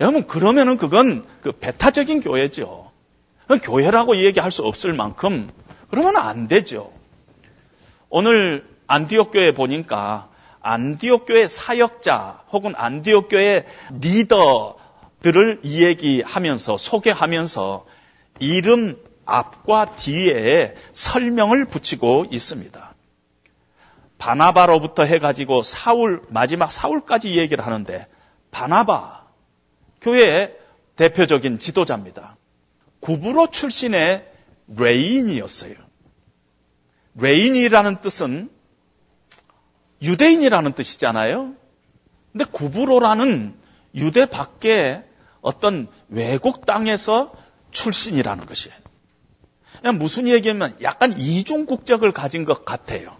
여러분 0.00 0.26
그러면은 0.26 0.76
그건 0.76 1.24
그 1.40 1.52
배타적인 1.52 2.20
교회죠. 2.20 2.90
교회라고 3.62 4.16
얘기할 4.24 4.50
수 4.50 4.62
없을 4.62 4.92
만큼 4.92 5.50
그러면 5.90 6.16
안 6.16 6.48
되죠. 6.48 6.92
오늘 8.08 8.64
안디옥 8.86 9.32
교회 9.32 9.52
보니까 9.52 10.28
안디옥 10.60 11.26
교회 11.26 11.48
사역자 11.48 12.44
혹은 12.52 12.72
안디옥 12.76 13.28
교회 13.28 13.66
리더들을 14.00 15.60
이야기하면서 15.62 16.78
소개하면서 16.78 17.84
이름 18.38 18.96
앞과 19.26 19.96
뒤에 19.96 20.74
설명을 20.92 21.64
붙이고 21.66 22.26
있습니다. 22.30 22.94
바나바로부터 24.18 25.04
해가지고 25.04 25.62
사울 25.62 26.22
마지막 26.28 26.70
사울까지 26.70 27.36
얘기를 27.36 27.64
하는데 27.66 28.06
바나바 28.50 29.24
교회의 30.00 30.56
대표적인 30.96 31.58
지도자입니다. 31.58 32.36
구브로 33.00 33.50
출신의 33.50 34.26
레위인이었어요. 34.68 35.74
레위인이라는 37.16 38.00
뜻은 38.00 38.50
유대인이라는 40.02 40.72
뜻이잖아요. 40.72 41.54
근데 42.32 42.44
구브로라는 42.50 43.54
유대 43.94 44.26
밖에 44.26 45.02
어떤 45.40 45.88
외국 46.08 46.66
땅에서 46.66 47.32
출신이라는 47.70 48.46
것이에요. 48.46 48.83
무슨 49.98 50.28
얘기냐면 50.28 50.76
약간 50.82 51.12
이중 51.18 51.66
국적을 51.66 52.12
가진 52.12 52.44
것 52.44 52.64
같아요. 52.64 53.16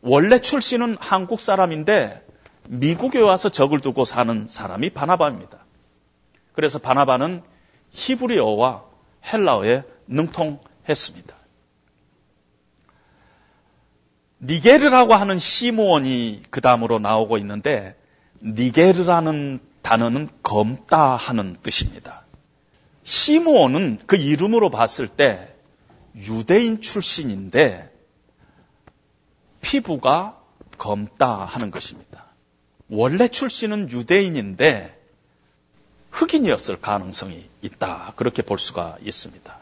원래 0.00 0.38
출신은 0.38 0.96
한국 1.00 1.40
사람인데 1.40 2.24
미국에 2.68 3.18
와서 3.20 3.48
적을 3.48 3.80
두고 3.80 4.04
사는 4.04 4.46
사람이 4.46 4.90
바나바입니다. 4.90 5.64
그래서 6.52 6.78
바나바는 6.78 7.42
히브리어와 7.90 8.84
헬라어에 9.32 9.82
능통했습니다. 10.06 11.34
니게르라고 14.40 15.14
하는 15.14 15.38
시므온이 15.38 16.42
그 16.50 16.60
다음으로 16.60 16.98
나오고 16.98 17.38
있는데 17.38 17.96
니게르라는 18.42 19.60
단어는 19.82 20.28
검다 20.42 21.16
하는 21.16 21.56
뜻입니다. 21.62 22.23
시므온은 23.04 24.00
그 24.06 24.16
이름으로 24.16 24.70
봤을 24.70 25.08
때 25.08 25.54
유대인 26.16 26.80
출신인데 26.80 27.90
피부가 29.60 30.40
검다 30.78 31.44
하는 31.44 31.70
것입니다. 31.70 32.24
원래 32.88 33.28
출신은 33.28 33.90
유대인인데 33.90 35.00
흑인이었을 36.10 36.80
가능성이 36.80 37.48
있다. 37.62 38.12
그렇게 38.16 38.42
볼 38.42 38.58
수가 38.58 38.98
있습니다. 39.02 39.58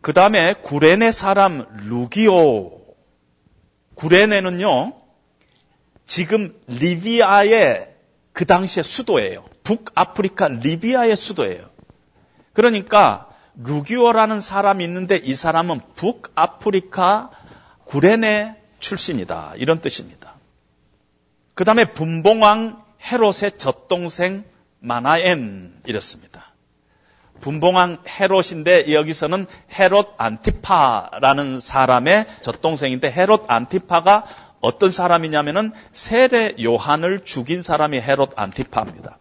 그 0.00 0.12
다음에 0.12 0.54
구레네 0.54 1.12
사람 1.12 1.66
루기오. 1.88 2.80
구레네는요, 3.96 4.92
지금 6.06 6.54
리비아의 6.68 7.94
그 8.32 8.46
당시의 8.46 8.84
수도예요. 8.84 9.44
북아프리카 9.64 10.48
리비아의 10.48 11.16
수도예요. 11.16 11.75
그러니까 12.56 13.28
루기오라는 13.56 14.40
사람이 14.40 14.82
있는데 14.84 15.16
이 15.16 15.34
사람은 15.34 15.80
북아프리카 15.94 17.30
구레네 17.84 18.56
출신이다. 18.78 19.52
이런 19.56 19.82
뜻입니다. 19.82 20.34
그 21.54 21.64
다음에 21.64 21.84
분봉왕 21.84 22.82
헤롯의 23.02 23.58
젖동생 23.58 24.44
마나엔 24.80 25.82
이랬습니다. 25.84 26.54
분봉왕 27.40 27.98
헤롯인데 28.08 28.90
여기서는 28.94 29.44
헤롯 29.78 30.14
안티파라는 30.16 31.60
사람의 31.60 32.26
젖동생인데 32.40 33.12
헤롯 33.12 33.44
안티파가 33.48 34.24
어떤 34.60 34.90
사람이냐면은 34.90 35.72
세례 35.92 36.54
요한을 36.62 37.26
죽인 37.26 37.60
사람이 37.60 38.00
헤롯 38.00 38.32
안티파입니다. 38.34 39.18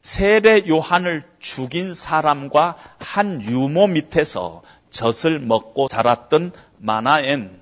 세례 0.00 0.66
요한을 0.66 1.24
죽인 1.40 1.94
사람과 1.94 2.76
한 2.98 3.42
유모 3.42 3.88
밑에서 3.88 4.62
젖을 4.90 5.38
먹고 5.40 5.88
자랐던 5.88 6.52
마나엔 6.78 7.58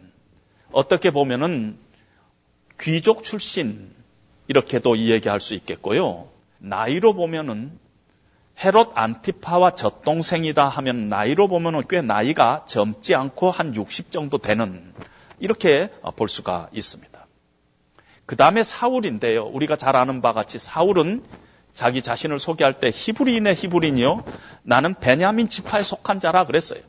어떻게 0.71 1.11
보면은 1.11 1.79
귀족 2.81 3.25
출신 3.25 3.93
이렇게도 4.47 4.95
이야기할 4.95 5.41
수 5.41 5.55
있겠고요. 5.55 6.29
나이로 6.59 7.15
보면은 7.15 7.79
헤롯 8.65 8.93
안티파와 8.95 9.73
젖동생이다 9.75 10.69
하면 10.69 11.09
나이로 11.09 11.49
보면은 11.49 11.83
꽤 11.89 12.01
나이가 12.03 12.65
젊지 12.67 13.15
않고 13.15 13.51
한 13.51 13.75
60 13.75 14.11
정도 14.11 14.39
되는 14.39 14.93
이렇게 15.39 15.91
볼 16.17 16.29
수가 16.29 16.69
있습니다. 16.73 17.27
그 18.27 18.37
다음에 18.37 18.65
사울인데요. 18.65 19.47
우리가 19.47 19.77
잘 19.77 19.97
아는 19.97 20.21
바 20.21 20.33
같이 20.33 20.59
사울은 20.59 21.25
자기 21.79 22.03
자신을 22.03 22.41
소개할 22.41 22.75
때 22.75 22.91
히브리인의 22.93 23.55
히브리인이요. 23.55 24.25
나는 24.65 24.95
베냐민 24.95 25.49
지파에 25.49 25.85
속한 25.85 26.19
자라 26.19 26.45
그랬어요. 26.45 26.81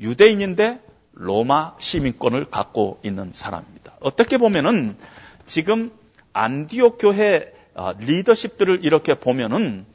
유대인인데 0.00 0.82
로마 1.14 1.72
시민권을 1.78 2.50
갖고 2.50 3.00
있는 3.02 3.30
사람입니다. 3.32 3.94
어떻게 4.00 4.36
보면은 4.36 4.98
지금 5.46 5.90
안디옥 6.34 6.98
교회 7.00 7.54
어, 7.74 7.92
리더십들을 7.98 8.84
이렇게 8.84 9.14
보면은 9.14 9.86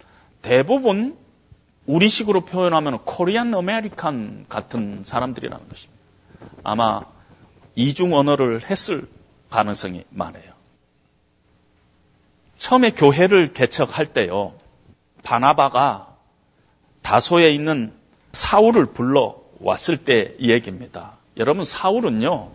대부분 0.42 1.16
우리식으로 1.86 2.42
표현하면 2.42 3.06
Korean 3.06 3.54
American 3.54 4.48
같은 4.50 5.04
사람들이라는 5.06 5.70
것입니다. 5.70 6.02
아마 6.64 7.02
이중 7.76 8.16
언어를 8.16 8.68
했을 8.68 9.08
가능성이 9.52 10.06
많아요. 10.10 10.53
처음에 12.64 12.92
교회를 12.92 13.52
개척할 13.52 14.06
때요. 14.06 14.54
바나바가 15.22 16.16
다소에 17.02 17.52
있는 17.52 17.94
사울을 18.32 18.86
불러 18.86 19.36
왔을 19.60 19.98
때 19.98 20.34
얘기입니다. 20.40 21.18
여러분 21.36 21.66
사울은요. 21.66 22.52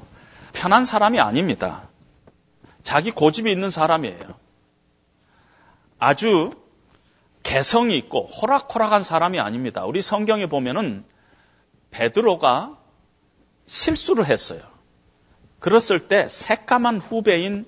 편한 0.55 0.87
사람이 0.87 1.21
아닙니다. 1.21 1.91
자기 2.83 3.11
고집이 3.11 3.53
있는 3.53 3.69
사람이에요. 3.69 4.35
아주 5.99 6.53
개성이 7.43 7.99
있고 7.99 8.29
호락호락한 8.29 9.03
사람이 9.03 9.39
아닙니다. 9.39 9.85
우리 9.85 10.01
성경에 10.01 10.47
보면은 10.47 11.05
베드로가 11.91 12.79
실수를 13.67 14.25
했어요. 14.25 14.63
그랬을 15.61 16.09
때 16.09 16.31
새까만 16.31 16.97
후배인 16.97 17.67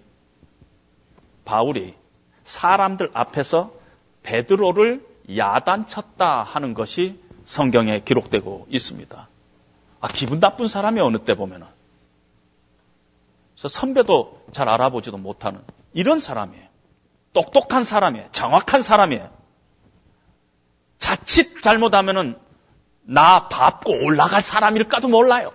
바울이 1.45 2.00
사람들 2.45 3.11
앞에서 3.15 3.73
베드로를 4.23 5.07
야단쳤다 5.37 6.43
하는 6.43 6.75
것이 6.75 7.21
성경에 7.45 8.01
기록되고 8.01 8.67
있습니다. 8.71 9.29
아, 10.01 10.09
기분 10.09 10.41
나쁜 10.41 10.69
사람이 10.69 11.01
어느 11.01 11.19
때 11.19 11.35
보면은. 11.35 11.67
선배도 13.57 14.47
잘 14.53 14.69
알아보지도 14.69 15.19
못하는 15.19 15.61
이런 15.93 16.19
사람이에요. 16.19 16.67
똑똑한 17.33 17.85
사람이에요. 17.85 18.29
정확한 18.33 18.83
사람이에요. 18.83 19.31
자칫 20.99 21.61
잘못하면은 21.61 22.39
나 23.03 23.49
밟고 23.49 24.05
올라갈 24.05 24.41
사람일까도 24.41 25.09
몰라요. 25.09 25.53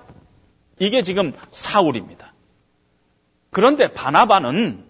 이게 0.79 1.03
지금 1.03 1.33
사울입니다. 1.51 2.33
그런데 3.51 3.93
바나바는 3.93 4.84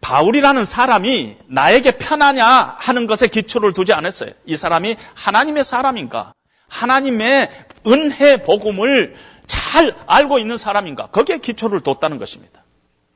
바울이라는 0.00 0.64
사람이 0.64 1.36
나에게 1.46 1.92
편하냐 1.92 2.76
하는 2.78 3.06
것에 3.06 3.28
기초를 3.28 3.74
두지 3.74 3.92
않았어요. 3.92 4.30
이 4.46 4.56
사람이 4.56 4.96
하나님의 5.14 5.64
사람인가? 5.64 6.34
하나님의 6.68 7.50
은혜 7.86 8.42
복음을 8.42 9.14
잘 9.46 9.94
알고 10.06 10.38
있는 10.38 10.56
사람인가? 10.56 11.08
거기에 11.08 11.38
기초를 11.38 11.80
뒀다는 11.80 12.18
것입니다. 12.18 12.64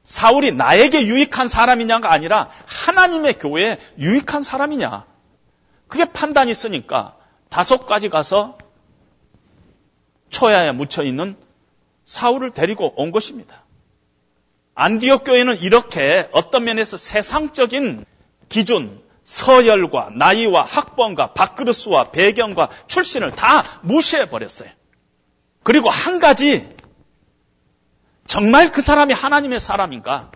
사울이 0.05 0.53
나에게 0.53 1.07
유익한 1.07 1.49
사람이냐가 1.49 2.12
아니라 2.12 2.51
하나님의 2.66 3.39
교회에 3.39 3.78
유익한 3.99 4.43
사람이냐. 4.43 5.07
그게 5.89 6.05
판단이 6.05 6.51
있으니까 6.51 7.16
다섯 7.49 7.87
가지 7.87 8.09
가서 8.09 8.59
초야에 10.28 10.72
묻혀 10.72 11.03
있는 11.05 11.37
사울을 12.05 12.51
데리고 12.51 12.93
온 12.97 13.12
것입니다. 13.12 13.64
안디옥 14.75 15.25
교회는 15.25 15.61
이렇게 15.61 16.29
어떤 16.33 16.64
면에서 16.64 16.97
세상적인 16.97 18.05
기준, 18.49 19.01
서열과 19.25 20.11
나이와 20.16 20.62
학번과 20.62 21.33
밥그릇수와 21.33 22.11
배경과 22.11 22.68
출신을 22.89 23.33
다 23.33 23.62
무시해 23.83 24.29
버렸어요. 24.29 24.68
그리고 25.62 25.89
한 25.89 26.18
가지 26.18 26.68
정말 28.27 28.72
그 28.72 28.81
사람이 28.81 29.14
하나님의 29.14 29.61
사람인가? 29.61 30.31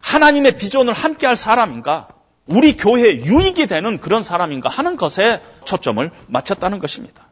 하나님의 0.00 0.56
비전을 0.56 0.92
함께 0.92 1.26
할 1.26 1.36
사람인가? 1.36 2.08
우리 2.46 2.76
교회에 2.76 3.24
유익이 3.24 3.66
되는 3.68 3.98
그런 4.00 4.22
사람인가 4.22 4.68
하는 4.68 4.96
것에 4.96 5.42
초점을 5.64 6.10
맞췄다는 6.26 6.78
것입니다. 6.78 7.28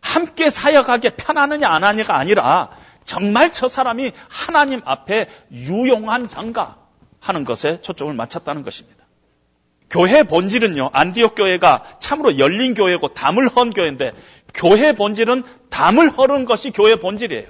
함께 0.00 0.48
사역하기에 0.48 1.10
편하느냐 1.16 1.68
안 1.68 1.82
하느냐가 1.82 2.16
아니라 2.16 2.70
정말 3.08 3.52
저 3.54 3.68
사람이 3.68 4.12
하나님 4.28 4.82
앞에 4.84 5.28
유용한 5.50 6.28
장가 6.28 6.76
하는 7.20 7.46
것에 7.46 7.80
초점을 7.80 8.12
맞췄다는 8.12 8.64
것입니다. 8.64 9.06
교회 9.88 10.22
본질은요, 10.24 10.90
안디옥 10.92 11.34
교회가 11.34 11.96
참으로 12.00 12.38
열린 12.38 12.74
교회고 12.74 13.14
담을 13.14 13.48
헌 13.48 13.70
교회인데 13.70 14.12
교회 14.52 14.92
본질은 14.92 15.42
담을 15.70 16.10
허는 16.10 16.44
것이 16.44 16.70
교회 16.70 16.96
본질이에요. 16.96 17.46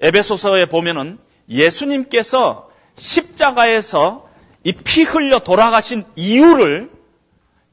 에베소서에 0.00 0.70
보면은 0.70 1.18
예수님께서 1.50 2.70
십자가에서 2.96 4.26
이 4.64 4.72
피 4.72 5.02
흘려 5.02 5.40
돌아가신 5.40 6.04
이유를 6.16 6.90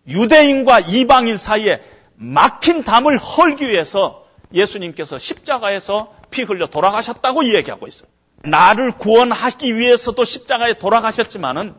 유대인과 0.09 0.81
이방인 0.81 1.37
사이에 1.37 1.81
막힌 2.15 2.83
담을 2.83 3.17
헐기 3.17 3.69
위해서 3.69 4.25
예수님께서 4.53 5.17
십자가에서 5.17 6.19
피 6.31 6.43
흘려 6.43 6.67
돌아가셨다고 6.67 7.43
이야기하고 7.43 7.87
있어요. 7.87 8.09
나를 8.43 8.93
구원하기 8.93 9.77
위해서도 9.77 10.25
십자가에 10.25 10.79
돌아가셨지만은 10.79 11.75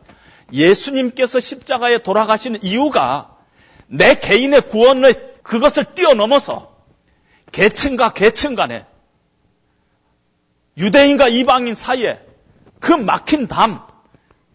예수님께서 0.53 1.39
십자가에 1.39 1.99
돌아가시는 1.99 2.63
이유가 2.63 3.35
내 3.87 4.15
개인의 4.15 4.69
구원을 4.69 5.35
그것을 5.43 5.93
뛰어넘어서 5.95 6.73
계층과 7.51 8.13
계층 8.13 8.55
간에 8.55 8.85
유대인과 10.77 11.27
이방인 11.27 11.75
사이에 11.75 12.19
그 12.79 12.91
막힌 12.91 13.47
담, 13.47 13.85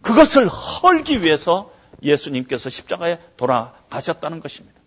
그것을 0.01 0.47
헐기 0.47 1.23
위해서 1.23 1.71
예수님께서 2.01 2.69
십자가에 2.69 3.19
돌아가셨다는 3.37 4.39
것입니다. 4.39 4.79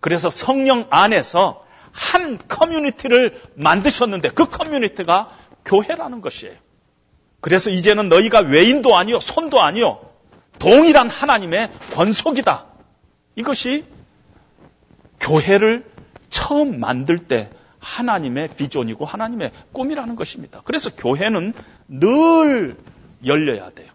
그래서 0.00 0.30
성령 0.30 0.86
안에서 0.90 1.65
한 1.96 2.38
커뮤니티를 2.46 3.40
만드셨는데 3.54 4.28
그 4.30 4.44
커뮤니티가 4.44 5.30
교회라는 5.64 6.20
것이에요. 6.20 6.54
그래서 7.40 7.70
이제는 7.70 8.08
너희가 8.08 8.40
외인도 8.40 8.96
아니요, 8.96 9.18
손도 9.18 9.62
아니요, 9.62 10.00
동일한 10.58 11.08
하나님의 11.08 11.70
권속이다. 11.94 12.66
이것이 13.36 13.84
교회를 15.20 15.84
처음 16.28 16.80
만들 16.80 17.18
때 17.18 17.50
하나님의 17.78 18.48
비전이고 18.56 19.04
하나님의 19.04 19.52
꿈이라는 19.72 20.16
것입니다. 20.16 20.60
그래서 20.64 20.94
교회는 20.94 21.54
늘 21.88 22.76
열려야 23.24 23.70
돼요. 23.70 23.90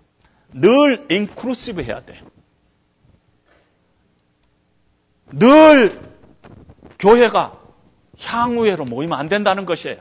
늘 0.53 1.05
인클루시브 1.09 1.83
해야 1.83 2.03
돼요. 2.03 2.23
늘 5.33 5.99
교회가 6.99 7.60
향후회로 8.19 8.85
모이면 8.85 9.17
안 9.17 9.29
된다는 9.29 9.65
것이에요. 9.65 9.97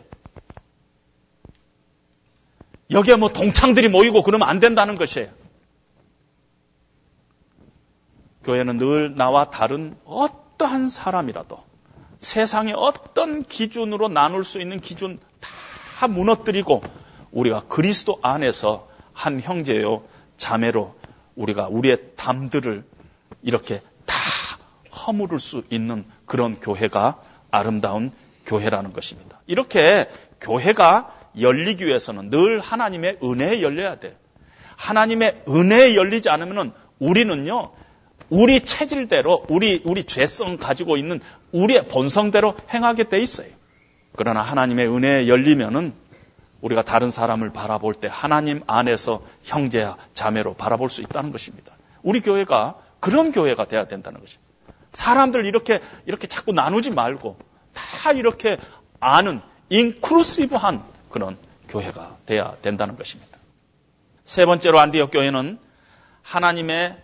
여기에 2.90 3.16
뭐 3.16 3.28
동창들이 3.28 3.88
모이고 3.88 4.22
그러면 4.22 4.48
안 4.48 4.60
된다는 4.60 4.96
것이에요. 4.96 5.28
교회는 8.42 8.78
늘 8.78 9.14
나와 9.14 9.50
다른 9.50 9.96
어떠한 10.04 10.88
사람이라도 10.88 11.62
세상의 12.18 12.74
어떤 12.76 13.42
기준으로 13.42 14.08
나눌 14.08 14.44
수 14.44 14.60
있는 14.60 14.80
기준 14.80 15.18
다 15.98 16.08
무너뜨리고 16.08 16.82
우리가 17.30 17.64
그리스도 17.68 18.18
안에서 18.22 18.88
한 19.12 19.40
형제요 19.40 20.02
자매로 20.36 20.96
우리가 21.36 21.68
우리의 21.68 22.12
담들을 22.16 22.84
이렇게 23.42 23.82
다 24.06 24.16
허물을 25.06 25.38
수 25.38 25.62
있는 25.70 26.04
그런 26.26 26.58
교회가 26.58 27.20
아름다운 27.50 28.12
교회라는 28.46 28.92
것입니다. 28.92 29.40
이렇게 29.46 30.08
교회가 30.40 31.14
열리기 31.38 31.86
위해서는 31.86 32.30
늘 32.30 32.60
하나님의 32.60 33.18
은혜에 33.22 33.62
열려야 33.62 33.96
돼요. 33.96 34.12
하나님의 34.76 35.42
은혜에 35.48 35.94
열리지 35.94 36.30
않으면 36.30 36.72
우리는요, 36.98 37.72
우리 38.30 38.64
체질대로, 38.64 39.44
우리, 39.48 39.82
우리 39.84 40.04
죄성 40.04 40.56
가지고 40.56 40.96
있는 40.96 41.20
우리의 41.52 41.88
본성대로 41.88 42.54
행하게 42.72 43.08
돼 43.08 43.20
있어요. 43.20 43.48
그러나 44.16 44.40
하나님의 44.42 44.88
은혜에 44.88 45.28
열리면은 45.28 45.92
우리가 46.60 46.82
다른 46.82 47.10
사람을 47.10 47.52
바라볼 47.52 47.94
때 47.94 48.08
하나님 48.10 48.62
안에서 48.66 49.22
형제야 49.42 49.96
자매로 50.14 50.54
바라볼 50.54 50.90
수 50.90 51.00
있다는 51.02 51.32
것입니다. 51.32 51.72
우리 52.02 52.20
교회가 52.20 52.76
그런 53.00 53.32
교회가 53.32 53.64
돼야 53.64 53.86
된다는 53.86 54.20
것입니다. 54.20 54.49
사람들 54.92 55.46
이렇게 55.46 55.80
이렇게 56.06 56.26
자꾸 56.26 56.52
나누지 56.52 56.90
말고 56.90 57.38
다 57.72 58.12
이렇게 58.12 58.58
아는 58.98 59.40
인클루시브한 59.68 60.82
그런 61.08 61.36
교회가 61.68 62.16
돼야 62.26 62.56
된다는 62.62 62.96
것입니다. 62.96 63.38
세 64.24 64.44
번째로 64.46 64.78
안디옥 64.80 65.10
교회는 65.12 65.58
하나님의 66.22 66.96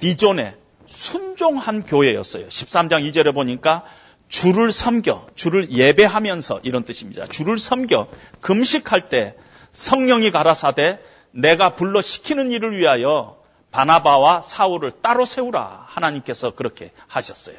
비전에 0.00 0.56
순종한 0.86 1.82
교회였어요. 1.82 2.48
13장 2.48 3.08
2절에 3.10 3.34
보니까 3.34 3.84
주를 4.28 4.72
섬겨, 4.72 5.28
주를 5.34 5.70
예배하면서 5.70 6.60
이런 6.62 6.84
뜻입니다. 6.84 7.26
주를 7.26 7.58
섬겨 7.58 8.08
금식할 8.40 9.08
때 9.08 9.36
성령이 9.72 10.30
가라사대 10.30 10.98
내가 11.30 11.74
불러 11.74 12.00
시키는 12.00 12.50
일을 12.52 12.78
위하여 12.78 13.43
바나바와 13.74 14.40
사울을 14.40 14.92
따로 15.02 15.26
세우라. 15.26 15.86
하나님께서 15.88 16.52
그렇게 16.52 16.92
하셨어요. 17.08 17.56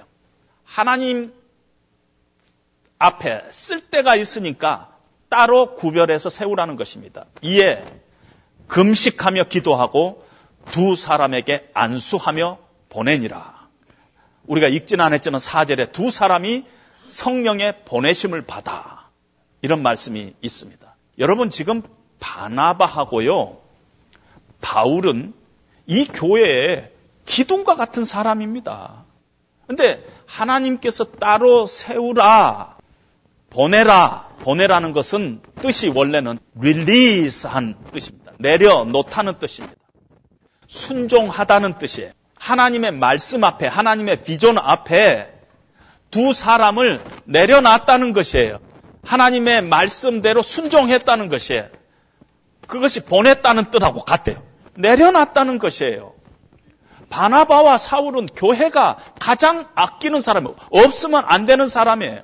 하나님 0.63 1.33
앞에 2.97 3.43
쓸 3.51 3.81
때가 3.81 4.15
있으니까 4.15 4.95
따로 5.27 5.75
구별해서 5.75 6.29
세우라는 6.29 6.77
것입니다. 6.77 7.25
이에 7.41 7.83
금식하며 8.67 9.49
기도하고 9.49 10.25
두 10.71 10.95
사람에게 10.95 11.69
안수하며 11.73 12.59
보내니라. 12.87 13.67
우리가 14.47 14.69
읽지는 14.69 15.03
않았지만 15.03 15.41
사절에 15.41 15.91
두 15.91 16.11
사람이 16.11 16.63
성령의 17.07 17.83
보내심을 17.83 18.43
받아. 18.43 19.09
이런 19.61 19.83
말씀이 19.83 20.33
있습니다. 20.41 20.95
여러분 21.19 21.49
지금 21.49 21.81
바나바하고요. 22.21 23.57
바울은 24.61 25.33
이 25.87 26.05
교회에 26.05 26.91
기둥과 27.25 27.75
같은 27.75 28.05
사람입니다. 28.05 29.05
근데 29.67 30.03
하나님께서 30.25 31.05
따로 31.05 31.65
세우라, 31.65 32.77
보내라, 33.49 34.29
보내라는 34.41 34.93
것은 34.93 35.41
뜻이 35.61 35.87
원래는 35.87 36.39
릴리스한 36.59 37.75
뜻입니다. 37.91 38.33
내려놓다는 38.37 39.39
뜻입니다. 39.39 39.75
순종하다는 40.67 41.79
뜻이에요. 41.79 42.11
하나님의 42.35 42.91
말씀 42.91 43.43
앞에, 43.43 43.65
하나님의 43.67 44.23
비전 44.23 44.57
앞에 44.57 45.31
두 46.11 46.33
사람을 46.33 47.03
내려놨다는 47.25 48.13
것이에요. 48.13 48.59
하나님의 49.03 49.63
말씀대로 49.63 50.41
순종했다는 50.41 51.29
것이에요. 51.29 51.69
그것이 52.67 53.05
보냈다는 53.05 53.65
뜻하고 53.65 54.01
같대요. 54.01 54.41
내려놨다는 54.75 55.59
것이에요. 55.59 56.13
바나바와 57.09 57.77
사울은 57.77 58.27
교회가 58.27 58.97
가장 59.19 59.67
아끼는 59.75 60.21
사람이에요. 60.21 60.55
없으면 60.71 61.23
안 61.25 61.45
되는 61.45 61.67
사람이에요. 61.67 62.23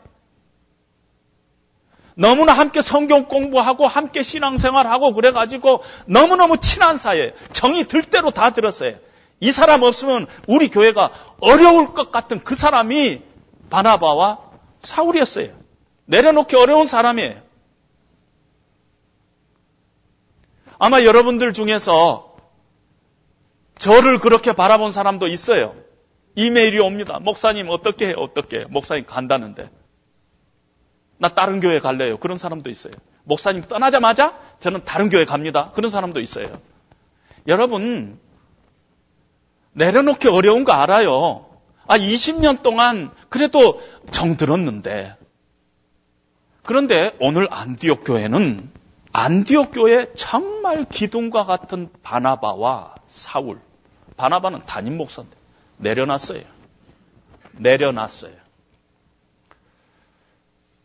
너무나 2.16 2.54
함께 2.54 2.82
성경 2.82 3.26
공부하고 3.26 3.88
함께 3.88 4.22
신앙생활하고 4.22 5.14
그래가지고 5.14 5.84
너무너무 6.06 6.58
친한 6.58 6.98
사이에 6.98 7.34
정이 7.54 7.86
들 7.86 8.04
대로 8.04 8.32
다 8.32 8.52
들었어요. 8.52 8.96
이 9.40 9.52
사람 9.52 9.82
없으면 9.82 10.28
우리 10.48 10.70
교회가 10.70 11.12
어려울 11.40 11.94
것 11.94 12.12
같은 12.12 12.44
그 12.44 12.56
사람이 12.56 13.22
바나바와 13.70 14.40
사울이었어요. 14.80 15.50
내려놓기 16.06 16.56
어려운 16.56 16.88
사람이에요. 16.88 17.42
아마 20.78 21.04
여러분들 21.04 21.54
중에서 21.54 22.31
저를 23.82 24.20
그렇게 24.20 24.54
바라본 24.54 24.92
사람도 24.92 25.28
있어요. 25.28 25.74
이메일이 26.36 26.78
옵니다. 26.80 27.20
목사님 27.20 27.68
어떻게 27.68 28.10
해요? 28.10 28.16
어떻게 28.20 28.60
해요? 28.60 28.68
목사님 28.70 29.08
간다는데. 29.08 29.72
나 31.18 31.30
다른 31.30 31.60
교회 31.60 31.80
갈래요. 31.80 32.18
그런 32.18 32.38
사람도 32.38 32.70
있어요. 32.70 32.94
목사님 33.24 33.64
떠나자마자 33.64 34.38
저는 34.60 34.86
다른 34.86 35.10
교회 35.10 35.26
갑니다. 35.26 35.72
그런 35.74 35.90
사람도 35.90 36.20
있어요. 36.20 36.62
여러분, 37.48 38.20
내려놓기 39.74 40.28
어려운 40.28 40.64
거 40.64 40.74
알아요. 40.74 41.48
아, 41.88 41.98
20년 41.98 42.62
동안 42.62 43.10
그래도 43.30 43.82
정 44.12 44.38
들었는데. 44.38 45.16
그런데 46.62 47.16
오늘 47.20 47.48
안디옥 47.50 48.04
교회는 48.06 48.70
안디옥 49.12 49.72
교회 49.74 50.14
정말 50.14 50.86
기둥과 50.86 51.46
같은 51.46 51.90
바나바와 52.04 52.94
사울. 53.08 53.60
바나바는 54.22 54.68
담임 54.68 54.98
목사인데 54.98 55.36
내려놨어요. 55.78 56.44
내려놨어요. 57.54 58.36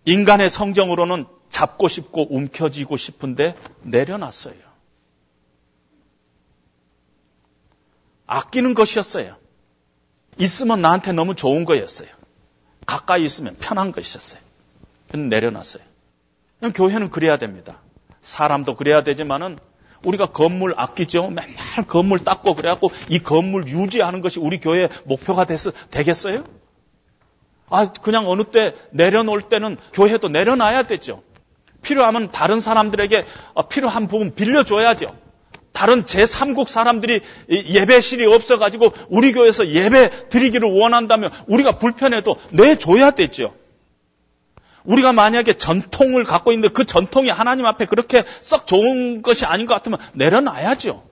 인간의 0.07 0.49
성정으로는 0.49 1.27
잡고 1.51 1.89
싶고 1.89 2.35
움켜쥐고 2.35 2.97
싶은데 2.97 3.55
내려놨어요. 3.83 4.55
아끼는 8.27 8.73
것이었어요. 8.73 9.37
있으면 10.39 10.81
나한테 10.81 11.13
너무 11.13 11.35
좋은 11.35 11.67
거였어요. 11.67 12.09
가까이 12.87 13.23
있으면 13.23 13.59
편한 13.61 13.93
것이었어요. 13.93 14.41
내려놨어요. 15.13 15.85
교회는 16.75 17.11
그래야 17.11 17.37
됩니다. 17.37 17.83
사람도 18.23 18.77
그래야 18.77 19.05
되지만은 19.05 19.59
우리가 20.05 20.27
건물 20.27 20.75
아끼죠. 20.77 21.29
맨날 21.29 21.57
건물 21.87 22.19
닦고 22.21 22.55
그래갖고 22.55 22.91
이 23.09 23.19
건물 23.19 23.67
유지하는 23.69 24.21
것이 24.21 24.39
우리 24.41 24.59
교회의 24.59 24.89
목표가 25.05 25.45
돼서 25.45 25.73
되겠어요? 25.91 26.45
아, 27.69 27.91
그냥 27.91 28.29
어느 28.29 28.45
때 28.45 28.75
내려놓을 28.93 29.43
때는 29.43 29.77
교회도 29.93 30.29
내려놔야 30.29 30.85
되죠. 30.85 31.23
필요하면 31.83 32.31
다른 32.31 32.61
사람들에게 32.61 33.25
어, 33.55 33.69
필요한 33.69 34.09
부분 34.09 34.35
빌려줘야죠. 34.35 35.15
다른 35.73 36.05
제3국 36.05 36.69
사람들이 36.69 37.21
예배실이 37.51 38.25
없어가지고 38.25 38.95
우리 39.11 39.33
교회에서 39.33 39.69
예배 39.69 40.29
드리기를 40.31 40.71
원한다면 40.73 41.31
우리가 41.49 41.73
불편해도 41.73 42.37
내줘야 42.51 43.11
되죠. 43.11 43.53
우리가 44.87 45.13
만약에 45.13 45.55
전통을 45.55 46.25
갖고 46.25 46.53
있는데 46.53 46.73
그 46.73 46.85
전통이 46.85 47.29
하나님 47.31 47.67
앞에 47.67 47.87
그렇게 47.87 48.25
썩 48.41 48.67
좋은 48.67 49.23
것이 49.23 49.45
아닌 49.45 49.67
것 49.67 49.75
같으면 49.75 49.99
내려놔야죠. 50.15 51.05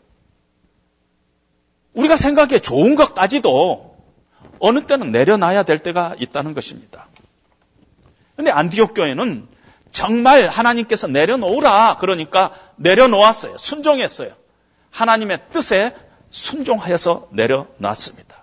우리가 1.92 2.16
생각에 2.16 2.58
좋은 2.58 2.96
것까지도 2.96 3.96
어느 4.58 4.86
때는 4.86 5.12
내려놔야 5.12 5.64
될 5.64 5.78
때가 5.80 6.16
있다는 6.18 6.54
것입니다. 6.54 7.08
근데 8.36 8.50
안디옥 8.50 8.94
교회는 8.94 9.46
정말 9.90 10.48
하나님께서 10.48 11.06
내려놓으라 11.06 11.98
그러니까 12.00 12.52
내려놓았어요. 12.76 13.58
순종했어요. 13.58 14.32
하나님의 14.90 15.42
뜻에 15.52 15.94
순종하여서 16.30 17.28
내려놨습니다. 17.32 18.42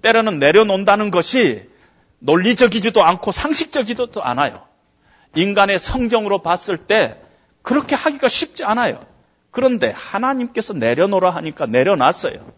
때로는 0.00 0.38
내려놓는다는 0.38 1.10
것이 1.10 1.68
논리적이지도 2.22 3.02
않고 3.02 3.32
상식적이지도 3.32 4.22
않아요. 4.22 4.62
인간의 5.34 5.78
성정으로 5.78 6.42
봤을 6.42 6.76
때 6.76 7.20
그렇게 7.62 7.94
하기가 7.94 8.28
쉽지 8.28 8.64
않아요. 8.64 9.04
그런데 9.50 9.90
하나님께서 9.90 10.72
내려놓으라 10.72 11.30
하니까 11.30 11.66
내려놨어요. 11.66 12.52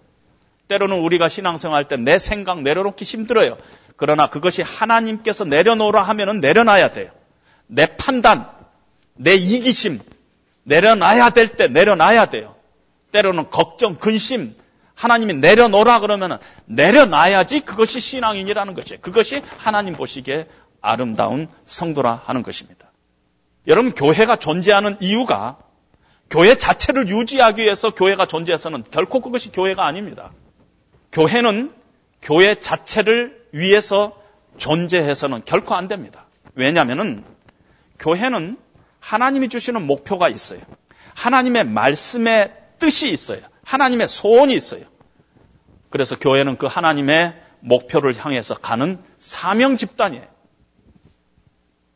때로는 0.69 1.01
우리가 1.01 1.29
신앙생활 1.29 1.85
때내 1.85 2.19
생각 2.19 2.63
내려놓기 2.63 3.05
힘들어요. 3.05 3.57
그러나 3.97 4.29
그것이 4.29 4.63
하나님께서 4.63 5.45
내려놓으라 5.45 6.03
하면은 6.03 6.41
내려놔야 6.41 6.93
돼요. 6.93 7.11
내 7.67 7.87
판단, 7.87 8.49
내 9.15 9.35
이기심, 9.35 10.01
내려놔야 10.65 11.31
될 11.31 11.57
때 11.57 11.69
내려놔야 11.69 12.27
돼요. 12.27 12.55
때로는 13.13 13.51
걱정, 13.51 13.97
근심, 13.97 14.57
하나님이 14.95 15.35
내려놓으라 15.35 16.01
그러면 16.01 16.39
내려놔야지 16.67 17.61
그것이 17.61 18.01
신앙인이라는 18.01 18.75
것이에요. 18.75 19.01
그것이 19.01 19.43
하나님 19.59 19.95
보시기에 19.95 20.47
아름다운 20.81 21.49
성도라 21.65 22.23
하는 22.25 22.43
것입니다. 22.43 22.93
여러분, 23.67 23.93
교회가 23.93 24.37
존재하는 24.37 24.97
이유가 25.01 25.59
교회 26.31 26.55
자체를 26.55 27.09
유지하기 27.09 27.63
위해서 27.63 27.91
교회가 27.91 28.27
존재해서는 28.27 28.85
결코 28.91 29.21
그것이 29.21 29.51
교회가 29.51 29.87
아닙니다. 29.87 30.33
교회는 31.13 31.73
교회 32.23 32.55
자체를 32.61 33.47
위해서 33.53 34.21
존재해서는 34.59 35.43
결코 35.45 35.75
안 35.75 35.89
됩니다. 35.89 36.27
왜냐하면 36.55 37.25
교회는 37.99 38.57
하나님이 39.01 39.49
주시는 39.49 39.87
목표가 39.87 40.29
있어요. 40.29 40.61
하나님의 41.15 41.65
말씀의 41.65 42.53
뜻이 42.79 43.11
있어요. 43.11 43.41
하나님의 43.65 44.09
소원이 44.09 44.55
있어요. 44.55 44.85
그래서 45.91 46.19
교회는 46.19 46.57
그 46.57 46.67
하나님의 46.67 47.35
목표를 47.61 48.17
향해서 48.17 48.55
가는 48.55 48.99
사명 49.19 49.77
집단이에요. 49.77 50.27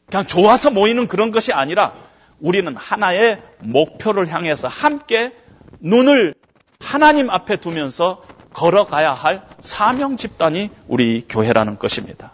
그냥 0.07 0.27
좋아서 0.27 0.71
모이는 0.71 1.09
그런 1.09 1.31
것이 1.31 1.53
아니라 1.53 1.95
우리는 2.41 2.75
하나의 2.77 3.43
목표를 3.61 4.33
향해서 4.33 4.69
함께 4.69 5.33
눈을 5.81 6.35
하나님 6.81 7.29
앞에 7.31 7.61
두면서 7.61 8.25
걸어가야 8.55 9.13
할 9.13 9.47
사명 9.61 10.17
집단이 10.17 10.71
우리 10.87 11.25
교회라는 11.29 11.79
것입니다. 11.79 12.33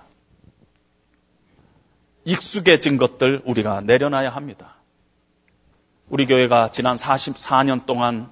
익숙해진 2.24 2.96
것들 2.96 3.42
우리가 3.44 3.80
내려놔야 3.80 4.30
합니다. 4.30 4.76
우리 6.08 6.26
교회가 6.26 6.70
지난 6.72 6.96
44년 6.96 7.86
동안 7.86 8.30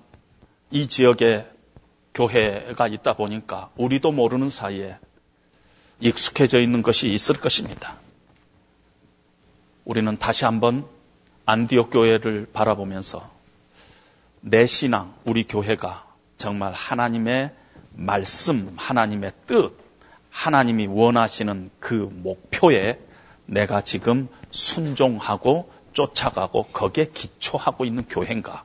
이 0.72 0.86
지역에 0.86 1.46
교회가 2.14 2.88
있다 2.88 3.12
보니까 3.12 3.70
우리도 3.76 4.10
모르는 4.10 4.48
사이에 4.48 4.96
익숙해져 6.00 6.60
있는 6.60 6.82
것이 6.82 7.12
있을 7.12 7.38
것입니다. 7.38 7.96
우리는 9.84 10.16
다시 10.16 10.46
한번 10.46 10.86
안디옥 11.44 11.90
교회를 11.90 12.48
바라보면서 12.52 13.30
내 14.40 14.66
신앙, 14.66 15.14
우리 15.26 15.44
교회가 15.44 16.06
정말 16.38 16.72
하나님의 16.72 17.50
말씀, 17.92 18.72
하나님의 18.76 19.32
뜻, 19.46 19.76
하나님이 20.30 20.86
원하시는 20.86 21.70
그 21.80 22.08
목표에 22.10 22.98
내가 23.44 23.82
지금 23.82 24.26
순종하고 24.50 25.70
쫓아가고 25.92 26.68
거기에 26.72 27.10
기초하고 27.12 27.84
있는 27.84 28.06
교회인가? 28.08 28.64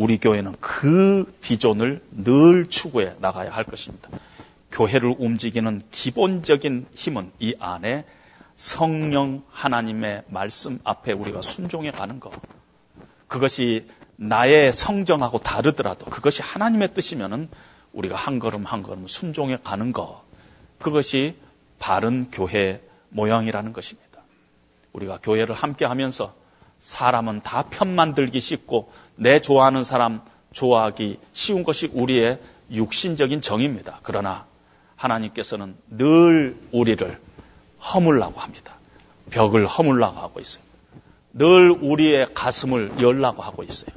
우리 0.00 0.16
교회는 0.16 0.56
그 0.60 1.30
비전을 1.42 2.02
늘 2.10 2.70
추구해 2.70 3.16
나가야 3.18 3.50
할 3.50 3.64
것입니다. 3.64 4.08
교회를 4.72 5.14
움직이는 5.18 5.82
기본적인 5.90 6.86
힘은 6.94 7.30
이 7.38 7.54
안에 7.60 8.06
성령 8.56 9.42
하나님의 9.50 10.22
말씀 10.28 10.80
앞에 10.84 11.12
우리가 11.12 11.42
순종해 11.42 11.90
가는 11.90 12.18
것. 12.18 12.32
그것이 13.28 13.90
나의 14.16 14.72
성정하고 14.72 15.38
다르더라도 15.38 16.06
그것이 16.06 16.40
하나님의 16.40 16.94
뜻이면은 16.94 17.50
우리가 17.92 18.16
한 18.16 18.38
걸음 18.38 18.64
한 18.64 18.82
걸음 18.82 19.06
순종해 19.06 19.58
가는 19.62 19.92
것. 19.92 20.22
그것이 20.78 21.36
바른 21.78 22.30
교회 22.30 22.80
모양이라는 23.10 23.74
것입니다. 23.74 24.22
우리가 24.94 25.18
교회를 25.22 25.54
함께 25.54 25.84
하면서 25.84 26.39
사람은 26.80 27.42
다 27.42 27.62
편 27.70 27.94
만 27.94 28.14
들기 28.14 28.40
쉽고 28.40 28.90
내 29.16 29.40
좋아하는 29.40 29.84
사람 29.84 30.22
좋아하기 30.52 31.18
쉬운 31.32 31.62
것이 31.64 31.90
우리의 31.92 32.40
육신적인 32.72 33.40
정입니다. 33.40 34.00
그러나 34.02 34.46
하나님께서는 34.96 35.76
늘 35.88 36.56
우리를 36.72 37.20
허물라고 37.80 38.40
합니다. 38.40 38.74
벽을 39.30 39.66
허물라고 39.66 40.18
하고 40.20 40.40
있어요. 40.40 40.62
늘 41.32 41.70
우리의 41.70 42.34
가슴을 42.34 43.00
열라고 43.00 43.42
하고 43.42 43.62
있어요. 43.62 43.94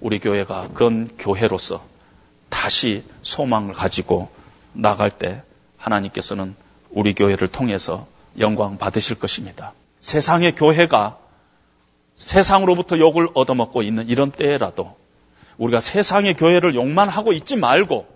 우리 0.00 0.18
교회가 0.18 0.68
그런 0.74 1.08
교회로서 1.18 1.82
다시 2.48 3.04
소망을 3.22 3.74
가지고 3.74 4.28
나갈 4.72 5.10
때 5.10 5.42
하나님께서는 5.76 6.54
우리 6.90 7.14
교회를 7.14 7.48
통해서 7.48 8.06
영광 8.38 8.78
받으실 8.78 9.18
것입니다. 9.18 9.72
세상의 10.00 10.54
교회가 10.54 11.18
세상으로부터 12.18 12.98
욕을 12.98 13.28
얻어먹고 13.32 13.82
있는 13.82 14.08
이런 14.08 14.32
때라도 14.32 14.96
우리가 15.56 15.80
세상의 15.80 16.34
교회를 16.34 16.74
욕만 16.74 17.08
하고 17.08 17.32
있지 17.32 17.56
말고 17.56 18.08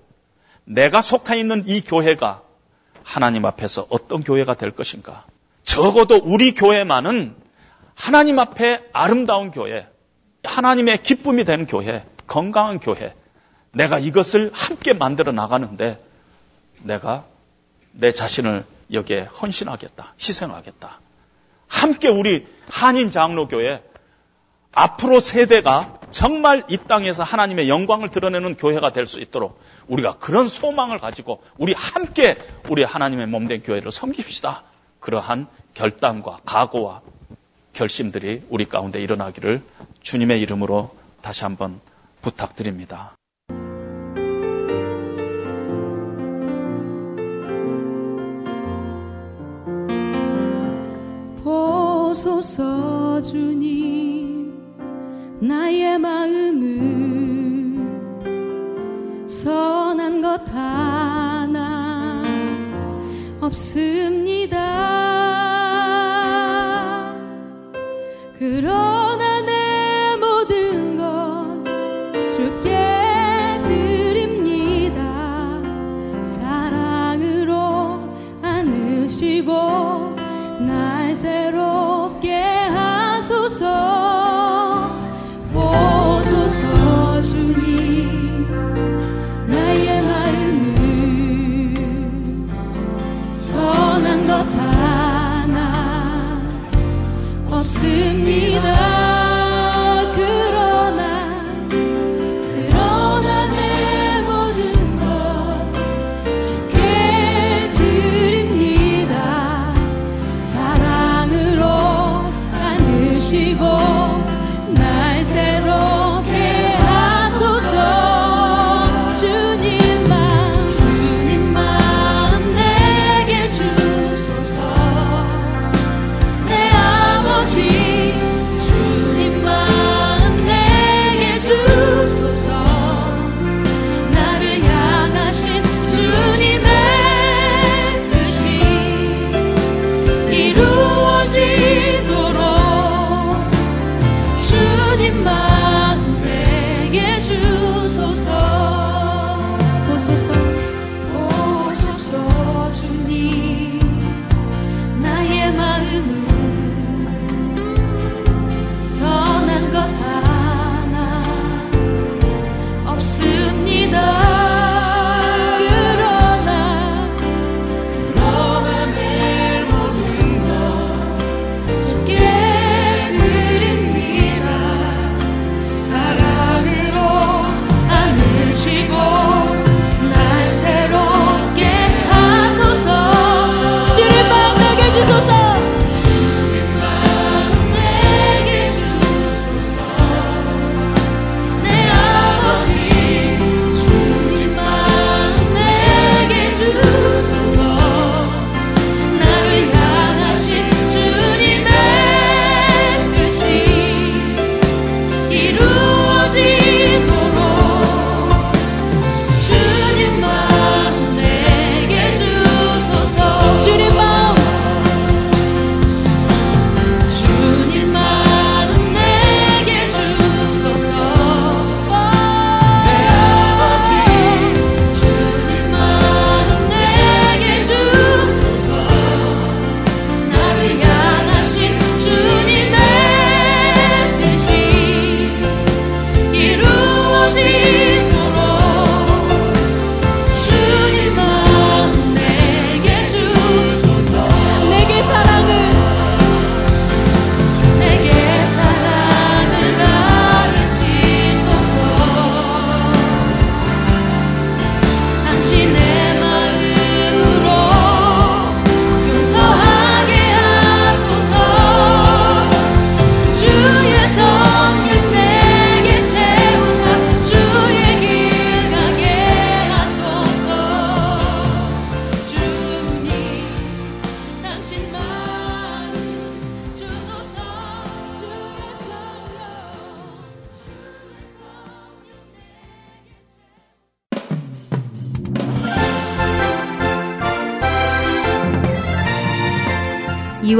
내가 0.64 1.00
속해 1.00 1.38
있는 1.38 1.62
이 1.66 1.80
교회가 1.82 2.42
하나님 3.04 3.46
앞에서 3.46 3.86
어떤 3.90 4.24
교회가 4.24 4.54
될 4.54 4.72
것인가? 4.72 5.24
적어도 5.62 6.16
우리 6.16 6.52
교회만은 6.52 7.36
하나님 7.94 8.40
앞에 8.40 8.88
아름다운 8.92 9.52
교회, 9.52 9.86
하나님의 10.42 11.04
기쁨이 11.04 11.44
되는 11.44 11.66
교회, 11.66 12.04
건강한 12.26 12.80
교회, 12.80 13.14
내가 13.70 14.00
이것을 14.00 14.50
함께 14.52 14.94
만들어 14.94 15.30
나가는데 15.30 16.04
내가 16.82 17.24
내 17.92 18.12
자신을 18.12 18.64
여기에 18.92 19.22
헌신하겠다, 19.24 20.14
희생하겠다. 20.18 21.00
함께 21.68 22.08
우리 22.08 22.46
한인 22.68 23.12
장로교회 23.12 23.91
앞으로 24.72 25.20
세대가 25.20 25.98
정말 26.10 26.64
이 26.68 26.76
땅에서 26.76 27.22
하나님의 27.22 27.68
영광을 27.68 28.10
드러내는 28.10 28.54
교회가 28.56 28.92
될 28.92 29.06
수 29.06 29.20
있도록 29.20 29.60
우리가 29.88 30.18
그런 30.18 30.48
소망을 30.48 30.98
가지고 30.98 31.42
우리 31.58 31.72
함께 31.72 32.36
우리 32.68 32.84
하나님의 32.84 33.26
몸된 33.26 33.62
교회를 33.62 33.90
섬깁시다. 33.90 34.62
그러한 35.00 35.48
결단과 35.74 36.38
각오와 36.44 37.00
결심들이 37.72 38.42
우리 38.48 38.66
가운데 38.66 39.00
일어나기를 39.00 39.62
주님의 40.02 40.40
이름으로 40.42 40.90
다시 41.22 41.44
한번 41.44 41.80
부탁드립니다. 42.20 43.14
보소서 51.42 53.20
주님 53.20 54.01
나의 55.42 55.98
마음은 55.98 57.76
선한 59.26 60.22
것 60.22 60.48
하나 60.54 62.22
없습 63.40 64.11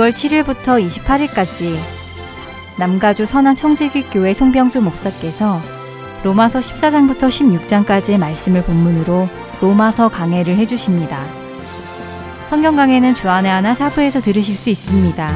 2월 0.03 0.11
7일부터 0.11 0.85
28일까지 0.85 1.77
남가주 2.77 3.25
선한 3.25 3.55
청지기 3.55 4.05
교회 4.11 4.35
송병주 4.35 4.83
목사께서 4.83 5.61
로마서 6.25 6.59
14장부터 6.59 7.29
16장까지의 7.29 8.19
말씀을 8.19 8.65
본문으로 8.65 9.29
로마서 9.61 10.09
강해를 10.09 10.57
해주십니다. 10.57 11.23
성경 12.49 12.75
강해는 12.75 13.15
주안의 13.15 13.51
하나 13.51 13.75
사부에서 13.75 14.21
들으실 14.21 14.57
수 14.57 14.71
있습니다. 14.71 15.31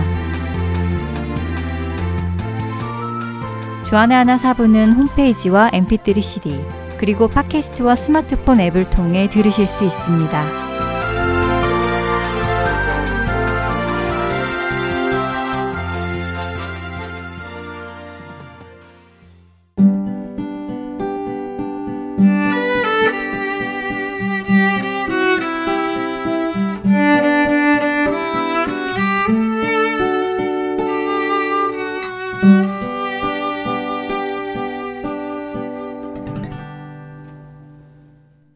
주안의 3.89 4.17
하나 4.17 4.37
사부는 4.37 4.95
홈페이지와 4.95 5.71
mp3 5.71 6.21
cd 6.21 6.61
그리고 6.99 7.29
팟캐스트와 7.29 7.95
스마트폰 7.95 8.59
앱을 8.61 8.91
통해 8.91 9.29
들으실 9.31 9.67
수 9.69 9.85
있습니다. 9.85 10.66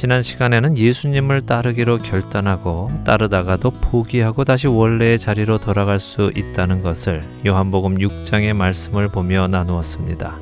지난 0.00 0.22
시간에는 0.22 0.78
예수님을 0.78 1.42
따르기로 1.42 1.98
결단하고 1.98 2.90
따르다가도 3.04 3.70
포기하고 3.70 4.44
다시 4.44 4.66
원래의 4.66 5.18
자리로 5.18 5.58
돌아갈 5.58 6.00
수 6.00 6.32
있다는 6.34 6.80
것을 6.80 7.22
요한복음 7.46 7.98
6장의 7.98 8.54
말씀을 8.54 9.08
보며 9.08 9.46
나누었습니다. 9.46 10.38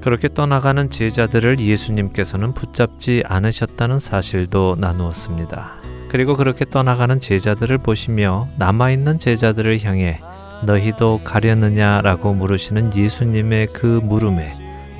그렇게 0.00 0.28
떠나가는 0.32 0.88
제자들을 0.88 1.58
예수님께서는 1.58 2.54
붙잡지 2.54 3.24
않으셨다는 3.26 3.98
사실도 3.98 4.76
나누었습니다. 4.78 5.72
그리고 6.08 6.36
그렇게 6.36 6.64
떠나가는 6.64 7.18
제자들을 7.18 7.78
보시며 7.78 8.46
남아있는 8.58 9.18
제자들을 9.18 9.82
향해 9.82 10.20
너희도 10.66 11.22
가려느냐라고 11.24 12.32
물으시는 12.32 12.96
예수님의 12.96 13.66
그 13.72 13.86
물음에 13.86 14.46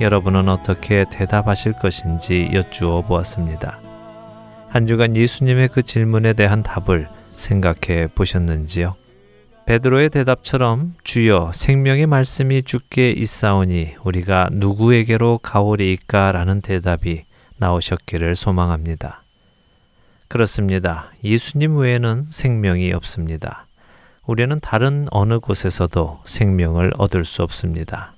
여러분은 0.01 0.49
어떻게 0.49 1.05
대답하실 1.09 1.79
것인지 1.79 2.49
여쭈어 2.51 3.03
보았습니다. 3.03 3.79
한 4.71 4.87
주간 4.87 5.17
예수님의 5.17 5.67
그 5.67 5.81
질문에 5.81 6.31
대한 6.31 6.63
답을 6.63 7.09
생각해 7.35 8.07
보셨는지요? 8.15 8.95
베드로의 9.65 10.09
대답처럼 10.09 10.93
주여 11.03 11.51
생명의 11.53 12.07
말씀이 12.07 12.63
주께 12.63 13.11
있사오니 13.11 13.95
우리가 14.05 14.47
누구에게로 14.49 15.39
가오리이까라는 15.39 16.61
대답이 16.61 17.25
나오셨기를 17.57 18.37
소망합니다. 18.37 19.23
그렇습니다. 20.29 21.11
예수님 21.21 21.75
외에는 21.75 22.27
생명이 22.29 22.93
없습니다. 22.93 23.67
우리는 24.25 24.57
다른 24.61 25.09
어느 25.11 25.39
곳에서도 25.39 26.21
생명을 26.23 26.93
얻을 26.97 27.25
수 27.25 27.43
없습니다. 27.43 28.13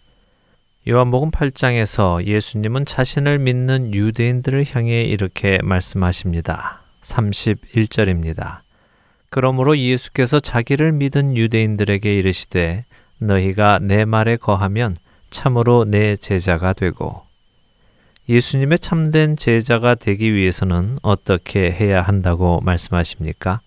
요한복음 0.85 1.31
8장에서 1.31 2.25
예수님은 2.25 2.83
자신을 2.83 3.39
믿는 3.39 3.93
유대인들을 3.93 4.65
향해 4.73 5.03
이렇게 5.03 5.57
말씀하십니다. 5.63 6.81
31절입니다. 7.01 8.59
그러므로 9.29 9.77
예수께서 9.77 10.41
자기를 10.41 10.91
믿은 10.91 11.37
유대인들에게 11.37 12.13
이르시되 12.13 12.83
너희가 13.19 13.79
내 13.81 14.03
말에 14.03 14.35
거하면 14.35 14.97
참으로 15.29 15.85
내 15.85 16.17
제자가 16.17 16.73
되고 16.73 17.21
예수님의 18.27 18.79
참된 18.79 19.37
제자가 19.37 19.95
되기 19.95 20.33
위해서는 20.33 20.97
어떻게 21.01 21.71
해야 21.71 22.01
한다고 22.01 22.59
말씀하십니까? 22.59 23.61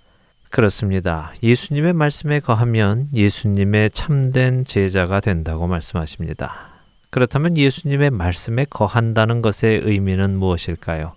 그렇습니다. 0.51 1.33
예수님의 1.43 1.95
말씀에 1.95 2.41
거하면 2.41 3.09
예수님의 3.15 3.93
참된 3.93 4.67
제자가 4.67 5.21
된다고 5.21 5.67
말씀하십니다. 5.67 6.76
그렇다면 7.17 7.57
예수님의 7.57 8.11
말씀에 8.11 8.67
거한다는 8.69 9.41
것의 9.41 9.81
의미는 9.85 10.37
무엇일까요? 10.39 11.15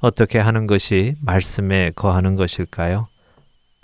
어떻게 0.00 0.38
하는 0.38 0.66
것이 0.66 1.14
말씀에 1.22 1.92
거하는 1.96 2.36
것일까요? 2.36 3.08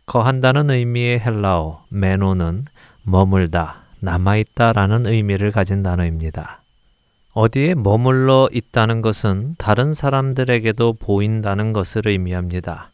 거한다는 0.04 0.68
의미의 0.68 1.18
헬라어 1.18 1.86
메노는 1.88 2.66
머물다, 3.04 3.84
남아있다라는 4.00 5.06
의미를 5.06 5.50
가진 5.50 5.82
단어입니다. 5.82 6.60
어디에 7.32 7.74
머물러 7.74 8.50
있다는 8.52 9.00
것은 9.00 9.54
다른 9.56 9.94
사람들에게도 9.94 10.98
보인다는 11.00 11.72
것을 11.72 12.06
의미합니다. 12.06 12.90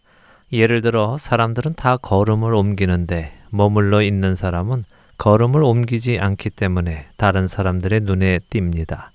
예를 0.52 0.82
들어 0.82 1.16
사람들은 1.18 1.74
다 1.74 1.96
걸음을 1.96 2.54
옮기는데 2.54 3.32
머물러 3.50 4.02
있는 4.02 4.36
사람은 4.36 4.84
걸음을 5.18 5.62
옮기지 5.62 6.18
않기 6.18 6.50
때문에 6.50 7.06
다른 7.16 7.46
사람들의 7.46 8.00
눈에 8.00 8.40
띕니다. 8.50 9.10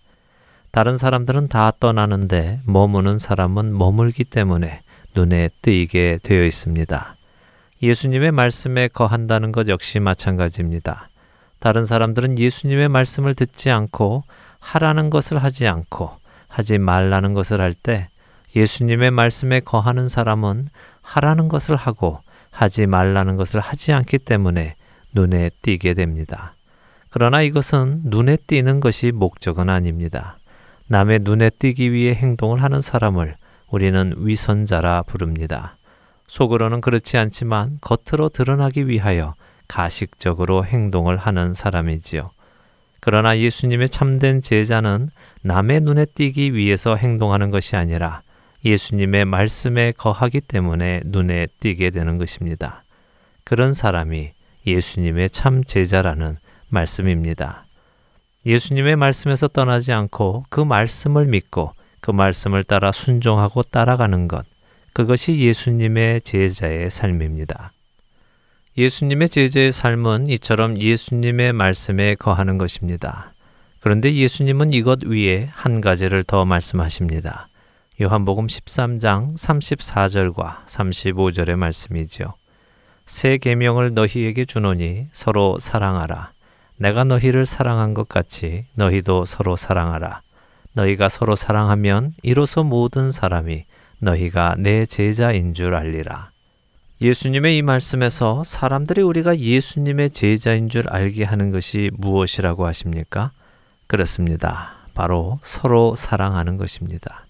다른 0.71 0.97
사람들은 0.97 1.47
다 1.47 1.71
떠나는데 1.79 2.61
머무는 2.65 3.19
사람은 3.19 3.77
머물기 3.77 4.23
때문에 4.25 4.81
눈에 5.15 5.49
띄게 5.61 6.19
되어 6.23 6.43
있습니다. 6.43 7.15
예수님의 7.81 8.31
말씀에 8.31 8.87
거한다는 8.87 9.51
것 9.51 9.67
역시 9.67 9.99
마찬가지입니다. 9.99 11.09
다른 11.59 11.85
사람들은 11.85 12.37
예수님의 12.39 12.89
말씀을 12.89 13.35
듣지 13.35 13.71
않고 13.71 14.23
하라는 14.59 15.09
것을 15.09 15.43
하지 15.43 15.67
않고 15.67 16.11
하지 16.47 16.77
말라는 16.77 17.33
것을 17.33 17.61
할 17.61 17.73
때 17.73 18.09
예수님의 18.55 19.11
말씀에 19.11 19.59
거하는 19.59 20.09
사람은 20.09 20.69
하라는 21.01 21.47
것을 21.49 21.75
하고 21.75 22.21
하지 22.49 22.87
말라는 22.87 23.35
것을 23.35 23.59
하지 23.59 23.93
않기 23.93 24.19
때문에 24.19 24.75
눈에 25.17 25.49
띄게 25.63 25.95
됩니다. 25.95 26.53
그러나 27.09 27.41
이것은 27.41 28.01
눈에 28.03 28.37
띄는 28.37 28.79
것이 28.79 29.11
목적은 29.11 29.67
아닙니다. 29.67 30.37
남의 30.85 31.21
눈에 31.23 31.49
띄기 31.49 31.91
위해 31.91 32.13
행동을 32.13 32.61
하는 32.61 32.81
사람을 32.81 33.35
우리는 33.67 34.13
위선자라 34.15 35.03
부릅니다. 35.07 35.75
속으로는 36.27 36.81
그렇지 36.81 37.17
않지만 37.17 37.79
겉으로 37.81 38.29
드러나기 38.29 38.87
위하여 38.87 39.33
가식적으로 39.67 40.63
행동을 40.63 41.17
하는 41.17 41.53
사람이지요. 41.53 42.29
그러나 42.99 43.39
예수님의 43.39 43.89
참된 43.89 44.43
제자는 44.43 45.09
남의 45.41 45.81
눈에 45.81 46.05
띄기 46.05 46.53
위해서 46.53 46.95
행동하는 46.95 47.49
것이 47.49 47.75
아니라 47.75 48.21
예수님의 48.63 49.25
말씀에 49.25 49.93
거하기 49.97 50.41
때문에 50.41 51.01
눈에 51.05 51.47
띄게 51.59 51.89
되는 51.89 52.17
것입니다. 52.19 52.83
그런 53.43 53.73
사람이 53.73 54.36
예수님의 54.67 55.29
참 55.29 55.63
제자라는 55.63 56.37
말씀입니다. 56.69 57.65
예수님의 58.45 58.95
말씀에서 58.95 59.47
떠나지 59.47 59.91
않고 59.93 60.45
그 60.49 60.59
말씀을 60.61 61.25
믿고 61.25 61.73
그 62.01 62.11
말씀을 62.11 62.63
따라 62.63 62.91
순종하고 62.91 63.63
따라가는 63.63 64.27
것, 64.27 64.45
그것이 64.93 65.39
예수님의 65.39 66.21
제자의 66.21 66.89
삶입니다. 66.89 67.71
예수님의 68.77 69.29
제자의 69.29 69.71
삶은 69.71 70.27
이처럼 70.27 70.79
예수님의 70.79 71.53
말씀에 71.53 72.15
거하는 72.15 72.57
것입니다. 72.57 73.33
그런데 73.79 74.13
예수님은 74.13 74.73
이것 74.73 75.03
위에 75.03 75.49
한 75.51 75.81
가지를 75.81 76.23
더 76.23 76.45
말씀하십니다. 76.45 77.49
요한복음 77.99 78.47
13장 78.47 79.35
34절과 79.35 80.65
35절의 80.65 81.55
말씀이지요. 81.55 82.33
새 83.07 83.37
계명을 83.37 83.93
너희에게 83.93 84.43
주노니 84.43 85.07
서로 85.13 85.57
사랑하라. 85.59 86.33
내가 86.75 87.05
너희를 87.05 87.45
사랑한 87.45 87.93
것 87.93 88.09
같이 88.09 88.65
너희도 88.75 89.23
서로 89.23 89.55
사랑하라. 89.55 90.21
너희가 90.73 91.07
서로 91.07 91.35
사랑하면 91.37 92.13
이로써 92.21 92.63
모든 92.63 93.11
사람이 93.11 93.63
너희가 93.99 94.55
내 94.59 94.85
제자인 94.85 95.53
줄 95.53 95.73
알리라. 95.73 96.31
예수님의 96.99 97.57
이 97.57 97.61
말씀에서 97.61 98.43
사람들이 98.43 99.01
우리가 99.01 99.39
예수님의 99.39 100.09
제자인 100.09 100.67
줄 100.67 100.89
알게 100.89 101.23
하는 101.23 101.49
것이 101.49 101.89
무엇이라고 101.93 102.67
하십니까? 102.67 103.31
그렇습니다. 103.87 104.73
바로 104.93 105.39
서로 105.43 105.95
사랑하는 105.95 106.57
것입니다. 106.57 107.25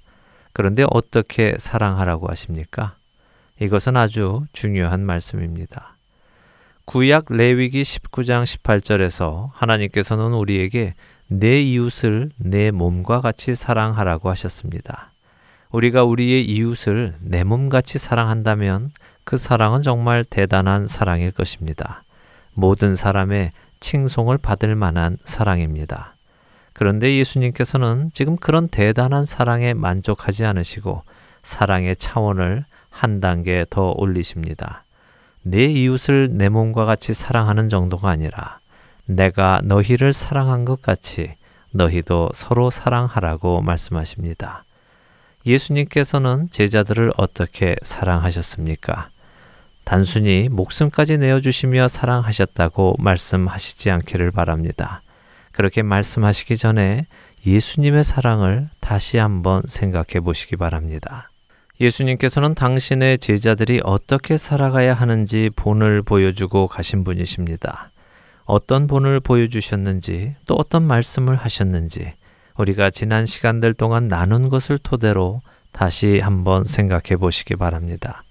그런데 0.53 0.85
어떻게 0.89 1.55
사랑하라고 1.59 2.29
하십니까? 2.29 2.96
이것은 3.59 3.97
아주 3.97 4.45
중요한 4.53 5.03
말씀입니다. 5.05 5.95
구약 6.85 7.25
레위기 7.29 7.81
19장 7.81 8.43
18절에서 8.43 9.49
하나님께서는 9.53 10.33
우리에게 10.33 10.93
내 11.27 11.61
이웃을 11.61 12.29
내 12.37 12.71
몸과 12.71 13.19
같이 13.19 13.55
사랑하라고 13.55 14.29
하셨습니다. 14.29 15.11
우리가 15.71 16.03
우리의 16.03 16.45
이웃을 16.45 17.15
내 17.19 17.43
몸같이 17.43 17.97
사랑한다면 17.97 18.91
그 19.23 19.35
사랑은 19.35 19.81
정말 19.81 20.23
대단한 20.23 20.87
사랑일 20.87 21.31
것입니다. 21.31 22.03
모든 22.53 22.95
사람의 22.95 23.51
칭송을 23.79 24.37
받을 24.37 24.75
만한 24.75 25.17
사랑입니다. 25.25 26.15
그런데 26.73 27.17
예수님께서는 27.17 28.11
지금 28.13 28.37
그런 28.37 28.67
대단한 28.67 29.25
사랑에 29.25 29.73
만족하지 29.73 30.45
않으시고 30.45 31.03
사랑의 31.43 31.95
차원을 31.95 32.65
한 32.97 33.19
단계 33.19 33.63
더 33.69 33.93
올리십니다. 33.95 34.83
내 35.43 35.65
이웃을 35.65 36.29
내 36.31 36.49
몸과 36.49 36.85
같이 36.85 37.13
사랑하는 37.13 37.69
정도가 37.69 38.09
아니라 38.09 38.59
내가 39.05 39.61
너희를 39.63 40.13
사랑한 40.13 40.65
것 40.65 40.81
같이 40.81 41.35
너희도 41.71 42.31
서로 42.33 42.71
사랑하라고 42.71 43.61
말씀하십니다. 43.61 44.65
예수님께서는 45.45 46.49
제자들을 46.49 47.11
어떻게 47.17 47.75
사랑하셨습니까? 47.83 49.09
단순히 49.83 50.49
목숨까지 50.51 51.19
내어주시며 51.19 51.87
사랑하셨다고 51.87 52.95
말씀하시지 52.97 53.91
않기를 53.91 54.31
바랍니다. 54.31 55.01
그렇게 55.51 55.83
말씀하시기 55.83 56.57
전에 56.57 57.05
예수님의 57.45 58.03
사랑을 58.03 58.69
다시 58.79 59.17
한번 59.17 59.61
생각해 59.67 60.19
보시기 60.19 60.57
바랍니다. 60.57 61.29
예수님께서는 61.79 62.55
당신의 62.55 63.19
제자들이 63.19 63.81
어떻게 63.83 64.37
살아가야 64.37 64.93
하는지 64.93 65.51
본을 65.55 66.01
보여주고 66.01 66.67
가신 66.67 67.03
분이십니다. 67.03 67.91
어떤 68.45 68.87
본을 68.87 69.19
보여주셨는지 69.19 70.35
또 70.45 70.55
어떤 70.55 70.83
말씀을 70.83 71.35
하셨는지 71.35 72.13
우리가 72.57 72.89
지난 72.89 73.25
시간들 73.25 73.75
동안 73.75 74.07
나눈 74.07 74.49
것을 74.49 74.79
토대로 74.79 75.41
다시 75.71 76.19
한번 76.19 76.63
생각해 76.63 77.17
보시기 77.19 77.55
바랍니다. 77.55 78.23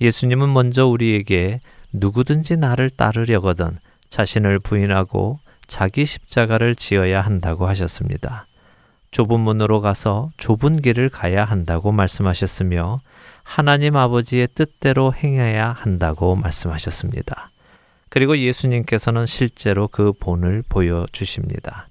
예수님은 0.00 0.50
먼저 0.50 0.86
우리에게 0.86 1.60
누구든지 1.92 2.56
나를 2.56 2.88
따르려거든 2.88 3.78
자신을 4.08 4.58
부인하고 4.60 5.38
자기 5.66 6.06
십자가를 6.06 6.74
지어야 6.74 7.20
한다고 7.20 7.66
하셨습니다. 7.66 8.46
좁은 9.10 9.40
문으로 9.40 9.80
가서 9.80 10.30
좁은 10.36 10.82
길을 10.82 11.08
가야 11.08 11.44
한다고 11.44 11.92
말씀하셨으며 11.92 13.00
하나님 13.42 13.96
아버지의 13.96 14.48
뜻대로 14.54 15.12
행해야 15.12 15.72
한다고 15.72 16.36
말씀하셨습니다. 16.36 17.50
그리고 18.08 18.38
예수님께서는 18.38 19.26
실제로 19.26 19.88
그 19.88 20.12
본을 20.12 20.62
보여주십니다. 20.68 21.88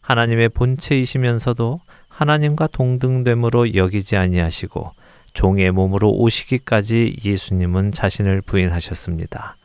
하나님의 0.00 0.50
본체이시면서도 0.50 1.80
하나님과 2.08 2.68
동등됨으로 2.68 3.74
여기지 3.74 4.16
아니하시고 4.16 4.92
종의 5.34 5.70
몸으로 5.70 6.10
오시기까지 6.10 7.16
예수님은 7.24 7.92
자신을 7.92 8.42
부인하셨습니다. 8.42 9.56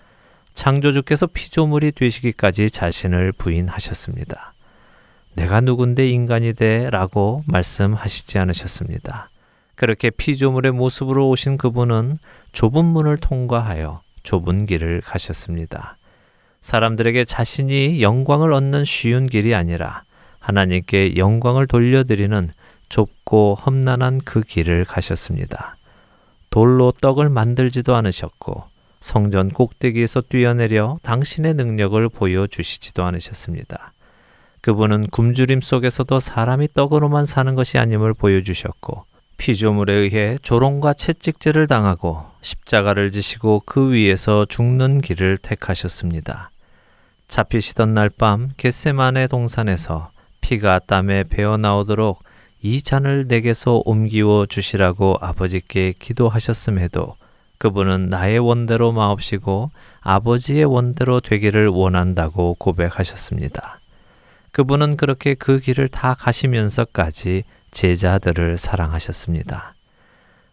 창조주께서 0.54 1.28
피조물이 1.28 1.94
되시기까지 1.94 2.70
자신을 2.70 3.32
부인하셨습니다. 3.32 4.53
내가 5.36 5.62
누군데 5.62 6.10
인간이 6.10 6.54
돼? 6.54 6.90
라고 6.90 7.44
말씀하시지 7.48 8.38
않으셨습니다. 8.40 9.30
그렇게 9.76 10.10
피조물의 10.10 10.72
모습으로 10.72 11.30
오신 11.30 11.58
그분은 11.58 12.16
좁은 12.52 12.86
문을 12.86 13.18
통과하여 13.18 14.02
좁은 14.22 14.66
길을 14.66 15.02
가셨습니다. 15.02 15.98
사람들에게 16.62 17.26
자신이 17.26 18.02
영광을 18.02 18.54
얻는 18.54 18.86
쉬운 18.86 19.28
길이 19.28 19.56
아니라 19.56 20.04
하나님께 20.40 21.18
영광을 21.18 21.68
돌려드리는 21.68 22.50
좁고 22.90 23.56
험난한 23.56 24.22
그 24.24 24.42
길을 24.42 24.86
가셨습니다. 24.86 25.78
돌로 26.50 26.92
떡을 27.02 27.30
만들지도 27.30 27.96
않으셨고 27.96 28.66
성전 29.02 29.50
꼭대기에서 29.50 30.22
뛰어내려 30.22 30.98
당신의 31.02 31.56
능력을 31.56 32.08
보여주시지도 32.10 33.04
않으셨습니다. 33.04 33.93
그분은 34.64 35.08
굶주림 35.08 35.60
속에서도 35.60 36.20
사람이 36.20 36.70
떡으로만 36.74 37.26
사는 37.26 37.54
것이 37.54 37.78
아님을 37.78 38.14
보여주셨고 38.14 39.04
피조물에 39.36 39.94
의해 39.94 40.38
조롱과 40.42 40.94
채찍질을 40.94 41.68
당하고 41.68 42.24
십자가를 42.40 43.12
지시고 43.12 43.64
그 43.66 43.92
위에서 43.92 44.46
죽는 44.46 45.02
길을 45.02 45.38
택하셨습니다. 45.40 46.50
잡히시던 47.28 47.94
날 47.94 48.10
밤 48.10 48.52
겟세만의 48.56 49.28
동산에서 49.28 50.12
피가 50.40 50.80
땀에 50.80 51.26
배어 51.26 51.58
나오도록 51.58 52.24
이 52.62 52.82
잔을 52.82 53.26
내게서 53.28 53.82
옮기워 53.84 54.46
주시라고 54.46 55.18
아버지께 55.20 55.94
기도하셨음에도 56.00 57.18
그분은 57.58 58.08
나의 58.08 58.40
원대로 58.40 58.94
마옵시고 58.94 59.72
아버지의 60.00 60.64
원대로 60.64 61.20
되기를 61.20 61.68
원한다고 61.68 62.56
고백하셨습니다. 62.58 63.82
그분은 64.54 64.98
그렇게 64.98 65.34
그 65.34 65.60
길을 65.60 65.88
다 65.88 66.14
가시면서까지 66.14 67.44
제자들을 67.72 68.58
사랑하셨습니다. 68.58 69.74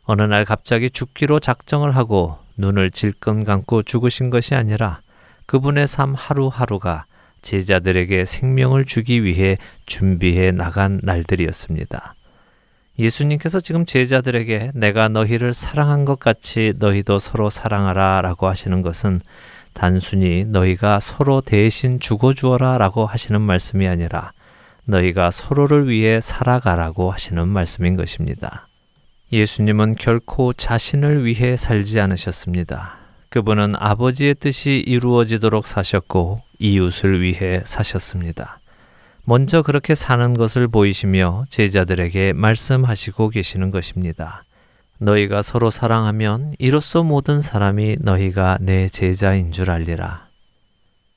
어느 0.04 0.22
날 0.22 0.46
갑자기 0.46 0.90
죽기로 0.90 1.38
작정을 1.38 1.94
하고 1.94 2.38
눈을 2.56 2.90
질끈 2.90 3.44
감고 3.44 3.82
죽으신 3.82 4.30
것이 4.30 4.54
아니라 4.54 5.02
그분의 5.44 5.86
삶 5.86 6.14
하루하루가 6.14 7.04
제자들에게 7.42 8.24
생명을 8.24 8.86
주기 8.86 9.22
위해 9.22 9.58
준비해 9.84 10.50
나간 10.50 11.00
날들이었습니다. 11.02 12.14
예수님께서 12.98 13.60
지금 13.60 13.84
제자들에게 13.84 14.72
내가 14.74 15.08
너희를 15.08 15.52
사랑한 15.52 16.06
것 16.06 16.18
같이 16.18 16.72
너희도 16.78 17.18
서로 17.18 17.50
사랑하라 17.50 18.22
라고 18.22 18.46
하시는 18.46 18.80
것은 18.80 19.20
단순히 19.80 20.44
너희가 20.44 21.00
서로 21.00 21.40
대신 21.40 22.00
죽어주어라 22.00 22.76
라고 22.76 23.06
하시는 23.06 23.40
말씀이 23.40 23.88
아니라 23.88 24.34
너희가 24.84 25.30
서로를 25.30 25.88
위해 25.88 26.20
살아가라고 26.20 27.10
하시는 27.10 27.48
말씀인 27.48 27.96
것입니다. 27.96 28.68
예수님은 29.32 29.94
결코 29.94 30.52
자신을 30.52 31.24
위해 31.24 31.56
살지 31.56 31.98
않으셨습니다. 31.98 32.98
그분은 33.30 33.72
아버지의 33.74 34.34
뜻이 34.34 34.84
이루어지도록 34.86 35.64
사셨고 35.64 36.42
이웃을 36.58 37.22
위해 37.22 37.62
사셨습니다. 37.64 38.60
먼저 39.24 39.62
그렇게 39.62 39.94
사는 39.94 40.34
것을 40.34 40.68
보이시며 40.68 41.44
제자들에게 41.48 42.34
말씀하시고 42.34 43.30
계시는 43.30 43.70
것입니다. 43.70 44.44
너희가 45.00 45.40
서로 45.40 45.70
사랑하면 45.70 46.54
이로써 46.58 47.02
모든 47.02 47.40
사람이 47.40 47.96
너희가 48.02 48.58
내 48.60 48.88
제자인 48.88 49.50
줄 49.50 49.70
알리라. 49.70 50.28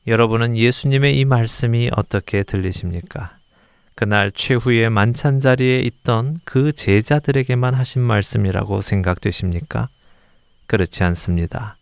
여러분은 0.08 0.58
예수님의 0.58 1.20
이 1.20 1.26
말씀이 1.26 1.90
어떻게 1.96 2.44
들리십니까? 2.44 3.38
그날 3.96 4.32
최후의 4.32 4.90
만찬 4.90 5.42
자리에 5.42 5.80
있던 5.80 6.40
그 6.46 6.72
제자들에게만 6.72 7.74
하신 7.74 8.02
말씀이라고 8.02 8.82
생각되십니까? 8.82 9.90
그렇지 10.66 11.04
않습니다. 11.04 11.76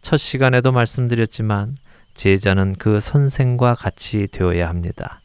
첫 0.00 0.16
시간에도 0.16 0.70
말씀드렸지만 0.70 1.76
제자는 2.14 2.76
그 2.78 3.00
선생과 3.00 3.74
같이 3.74 4.28
되어야 4.30 4.68
합니다. 4.68 5.20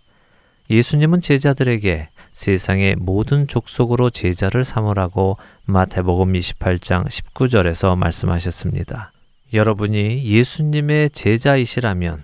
예수님은 0.69 1.21
제자들에게 1.21 2.09
세상의 2.33 2.95
모든 2.97 3.47
족속으로 3.47 4.09
제자를 4.09 4.63
삼으라고 4.63 5.37
마태복음 5.65 6.33
28장 6.33 7.07
19절에서 7.07 7.95
말씀하셨습니다. 7.95 9.11
여러분이 9.53 10.25
예수님의 10.25 11.11
제자이시라면 11.11 12.23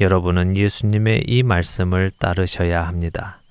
여러분은 0.00 0.56
예수님의 0.56 1.24
이 1.26 1.42
말씀을 1.42 2.10
따르셔야 2.18 2.86
합니다. 2.86 3.42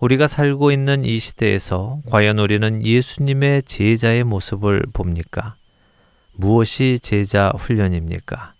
우리가 0.00 0.26
살고 0.28 0.70
있는 0.70 1.04
이 1.04 1.18
시대에서 1.18 2.00
과연 2.06 2.38
우리는 2.38 2.84
예수님의 2.84 3.62
제자의 3.62 4.24
모습을 4.24 4.82
봅니까? 4.92 5.56
무엇이 6.34 7.00
제자 7.02 7.50
훈련입니까? 7.56 8.52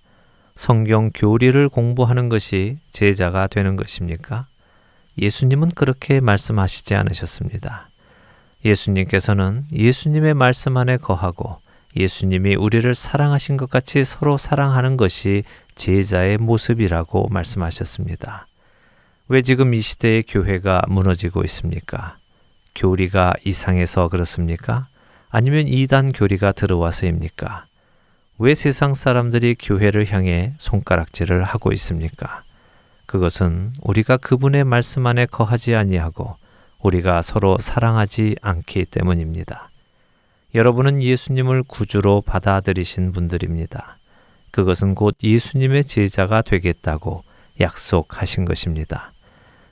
성경 0.57 1.11
교리를 1.15 1.69
공부하는 1.69 2.29
것이 2.29 2.79
제자가 2.91 3.47
되는 3.47 3.77
것입니까? 3.77 4.47
예수님은 5.21 5.71
그렇게 5.71 6.21
말씀하시지 6.21 6.95
않으셨습니다. 6.95 7.91
예수님께서는 8.65 9.65
예수님의 9.73 10.35
말씀 10.35 10.77
안에 10.77 10.97
거하고 10.97 11.59
예수님이 11.97 12.57
우리를 12.57 12.95
사랑하신 12.95 13.57
것 13.57 13.71
같이 13.71 14.05
서로 14.05 14.39
사랑하는 14.39 14.97
것이 14.97 15.45
제자의 15.75 16.39
모습이라고 16.39 17.29
말씀하셨습니다. 17.29 18.47
왜 19.29 19.43
지금 19.43 19.75
이 19.75 19.81
시대의 19.81 20.25
교회가 20.27 20.83
무너지고 20.89 21.45
있습니까? 21.45 22.17
교리가 22.75 23.35
이상해서 23.45 24.09
그렇습니까? 24.09 24.89
아니면 25.29 25.69
이단 25.69 26.13
교리가 26.13 26.53
들어와서입니까? 26.53 27.67
왜 28.39 28.55
세상 28.55 28.95
사람들이 28.95 29.57
교회를 29.59 30.11
향해 30.13 30.55
손가락질을 30.59 31.43
하고 31.43 31.73
있습니까? 31.73 32.43
그것은 33.09 33.73
우리가 33.81 34.19
그분의 34.19 34.65
말씀 34.65 35.07
안에 35.07 35.25
거하지 35.25 35.75
아니하고 35.75 36.37
우리가 36.79 37.23
서로 37.23 37.57
사랑하지 37.59 38.37
않기 38.43 38.85
때문입니다. 38.85 39.71
여러분은 40.55 41.03
예수님을 41.03 41.63
구주로 41.63 42.21
받아들이신 42.21 43.13
분들입니다. 43.13 43.97
그것은 44.51 44.95
곧 44.95 45.17
예수님의 45.23 45.85
제자가 45.85 46.43
되겠다고 46.43 47.25
약속하신 47.61 48.45
것입니다. 48.45 49.13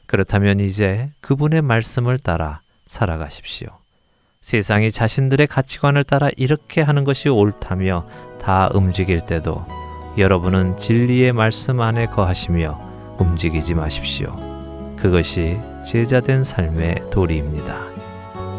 그렇다면 0.07 0.59
이제 0.59 1.11
그분의 1.21 1.61
말씀을 1.61 2.19
따라 2.19 2.63
살아가십시오. 2.87 3.69
세상이 4.41 4.91
자신들의 4.91 5.47
가치관을 5.47 6.05
따라 6.05 6.31
이렇게 6.39 6.81
하는 6.81 7.05
것이 7.05 7.29
옳다며 7.29 8.09
다 8.41 8.71
움직일 8.73 9.27
때도 9.27 9.67
여러분은 10.17 10.79
진리의 10.79 11.35
말씀 11.35 11.83
안에 11.83 12.07
거하시며 12.07 12.86
움직이지 13.19 13.75
마십시오. 13.75 14.35
그것이 14.97 15.59
제자된 15.87 16.45
삶의 16.45 17.11
도리입니다. 17.11 17.77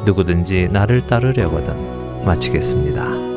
누구든지 0.06 0.70
나를 0.72 1.06
따르려거든 1.08 2.24
마치겠습니다. 2.26 3.37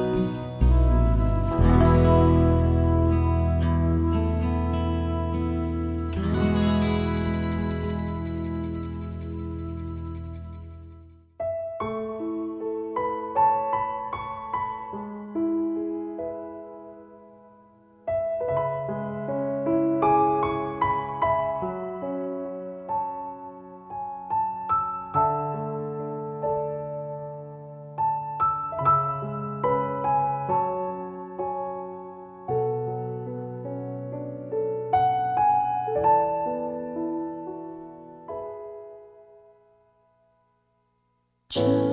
show. 41.60 41.89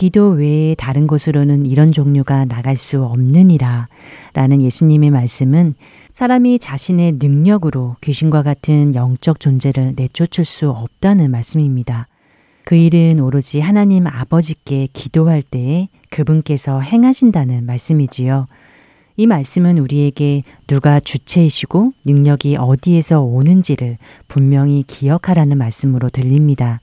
기도 0.00 0.30
외에 0.30 0.74
다른 0.76 1.06
곳으로는 1.06 1.66
이런 1.66 1.90
종류가 1.90 2.46
나갈 2.46 2.78
수 2.78 3.04
없느니라 3.04 3.86
라는 4.32 4.62
예수님의 4.62 5.10
말씀은 5.10 5.74
사람이 6.10 6.58
자신의 6.58 7.18
능력으로 7.20 7.96
귀신과 8.00 8.42
같은 8.42 8.94
영적 8.94 9.40
존재를 9.40 9.92
내쫓을 9.96 10.46
수 10.46 10.70
없다는 10.70 11.30
말씀입니다. 11.30 12.06
그 12.64 12.76
일은 12.76 13.20
오로지 13.20 13.60
하나님 13.60 14.06
아버지께 14.06 14.88
기도할 14.94 15.42
때에 15.42 15.88
그분께서 16.08 16.80
행하신다는 16.80 17.66
말씀이지요. 17.66 18.46
이 19.18 19.26
말씀은 19.26 19.76
우리에게 19.76 20.44
누가 20.66 20.98
주체이시고 20.98 21.92
능력이 22.06 22.56
어디에서 22.56 23.20
오는지를 23.20 23.98
분명히 24.28 24.82
기억하라는 24.86 25.58
말씀으로 25.58 26.08
들립니다. 26.08 26.80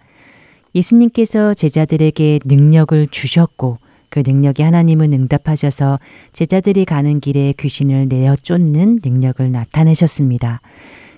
예수님께서 0.77 1.53
제자들에게 1.53 2.39
능력을 2.45 3.07
주셨고 3.07 3.77
그 4.09 4.23
능력이 4.25 4.61
하나님은 4.61 5.11
응답하셔서 5.11 5.99
제자들이 6.31 6.85
가는 6.85 7.19
길에 7.19 7.53
귀신을 7.57 8.07
내어 8.07 8.35
쫓는 8.35 8.99
능력을 9.03 9.51
나타내셨습니다. 9.51 10.61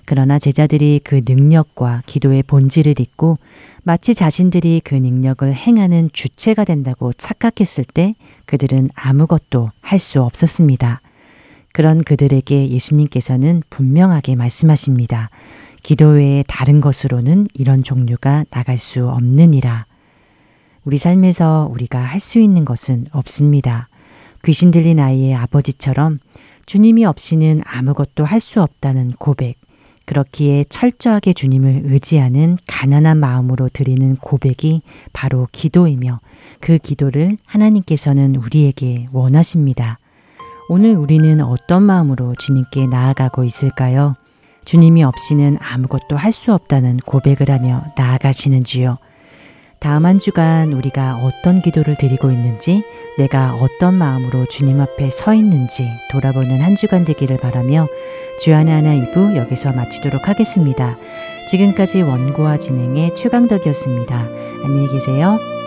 그러나 0.06 0.38
제자들이 0.38 1.00
그 1.04 1.20
능력과 1.26 2.02
기도의 2.06 2.42
본질을 2.42 2.98
잊고 2.98 3.38
마치 3.84 4.14
자신들이 4.14 4.80
그 4.82 4.94
능력을 4.94 5.52
행하는 5.52 6.08
주체가 6.12 6.64
된다고 6.64 7.12
착각했을 7.12 7.84
때 7.84 8.14
그들은 8.46 8.88
아무것도 8.94 9.68
할 9.82 9.98
수 10.00 10.22
없었습니다. 10.22 11.02
그런 11.72 12.02
그들에게 12.02 12.70
예수님께서는 12.70 13.62
분명하게 13.70 14.34
말씀하십니다. 14.34 15.30
기도 15.82 16.10
외에 16.10 16.44
다른 16.46 16.80
것으로는 16.80 17.48
이런 17.54 17.82
종류가 17.82 18.44
나갈 18.50 18.78
수 18.78 19.08
없느니라. 19.08 19.86
우리 20.84 20.98
삶에서 20.98 21.68
우리가 21.72 21.98
할 21.98 22.20
수 22.20 22.38
있는 22.38 22.64
것은 22.64 23.04
없습니다. 23.12 23.88
귀신 24.44 24.70
들린 24.70 24.98
아이의 24.98 25.34
아버지처럼 25.34 26.18
주님이 26.66 27.04
없이는 27.04 27.62
아무것도 27.64 28.24
할 28.24 28.40
수 28.40 28.62
없다는 28.62 29.12
고백, 29.18 29.56
그렇기에 30.06 30.64
철저하게 30.68 31.32
주님을 31.32 31.82
의지하는 31.84 32.58
가난한 32.66 33.18
마음으로 33.18 33.68
드리는 33.68 34.16
고백이 34.16 34.82
바로 35.12 35.46
기도이며 35.52 36.20
그 36.60 36.78
기도를 36.78 37.36
하나님께서는 37.46 38.36
우리에게 38.36 39.08
원하십니다. 39.12 39.98
오늘 40.68 40.96
우리는 40.96 41.40
어떤 41.40 41.82
마음으로 41.82 42.34
주님께 42.38 42.86
나아가고 42.86 43.44
있을까요? 43.44 44.16
주님이 44.70 45.02
없이는 45.02 45.58
아무것도 45.60 46.16
할 46.16 46.30
수 46.30 46.54
없다는 46.54 46.98
고백을 46.98 47.50
하며 47.50 47.82
나아가시는지요? 47.96 48.98
다음 49.80 50.06
한 50.06 50.18
주간 50.18 50.72
우리가 50.72 51.16
어떤 51.16 51.60
기도를 51.60 51.96
드리고 51.96 52.30
있는지, 52.30 52.84
내가 53.18 53.56
어떤 53.56 53.94
마음으로 53.94 54.46
주님 54.46 54.80
앞에 54.80 55.10
서 55.10 55.34
있는지 55.34 55.88
돌아보는 56.12 56.60
한 56.60 56.76
주간 56.76 57.04
되기를 57.04 57.38
바라며 57.38 57.88
주안의 58.44 58.72
하나 58.72 58.94
2부 58.94 59.36
여기서 59.36 59.72
마치도록 59.72 60.28
하겠습니다. 60.28 60.96
지금까지 61.50 62.02
원고와 62.02 62.58
진행의 62.58 63.16
최강덕이었습니다. 63.16 64.28
안녕히 64.64 64.86
계세요. 64.86 65.59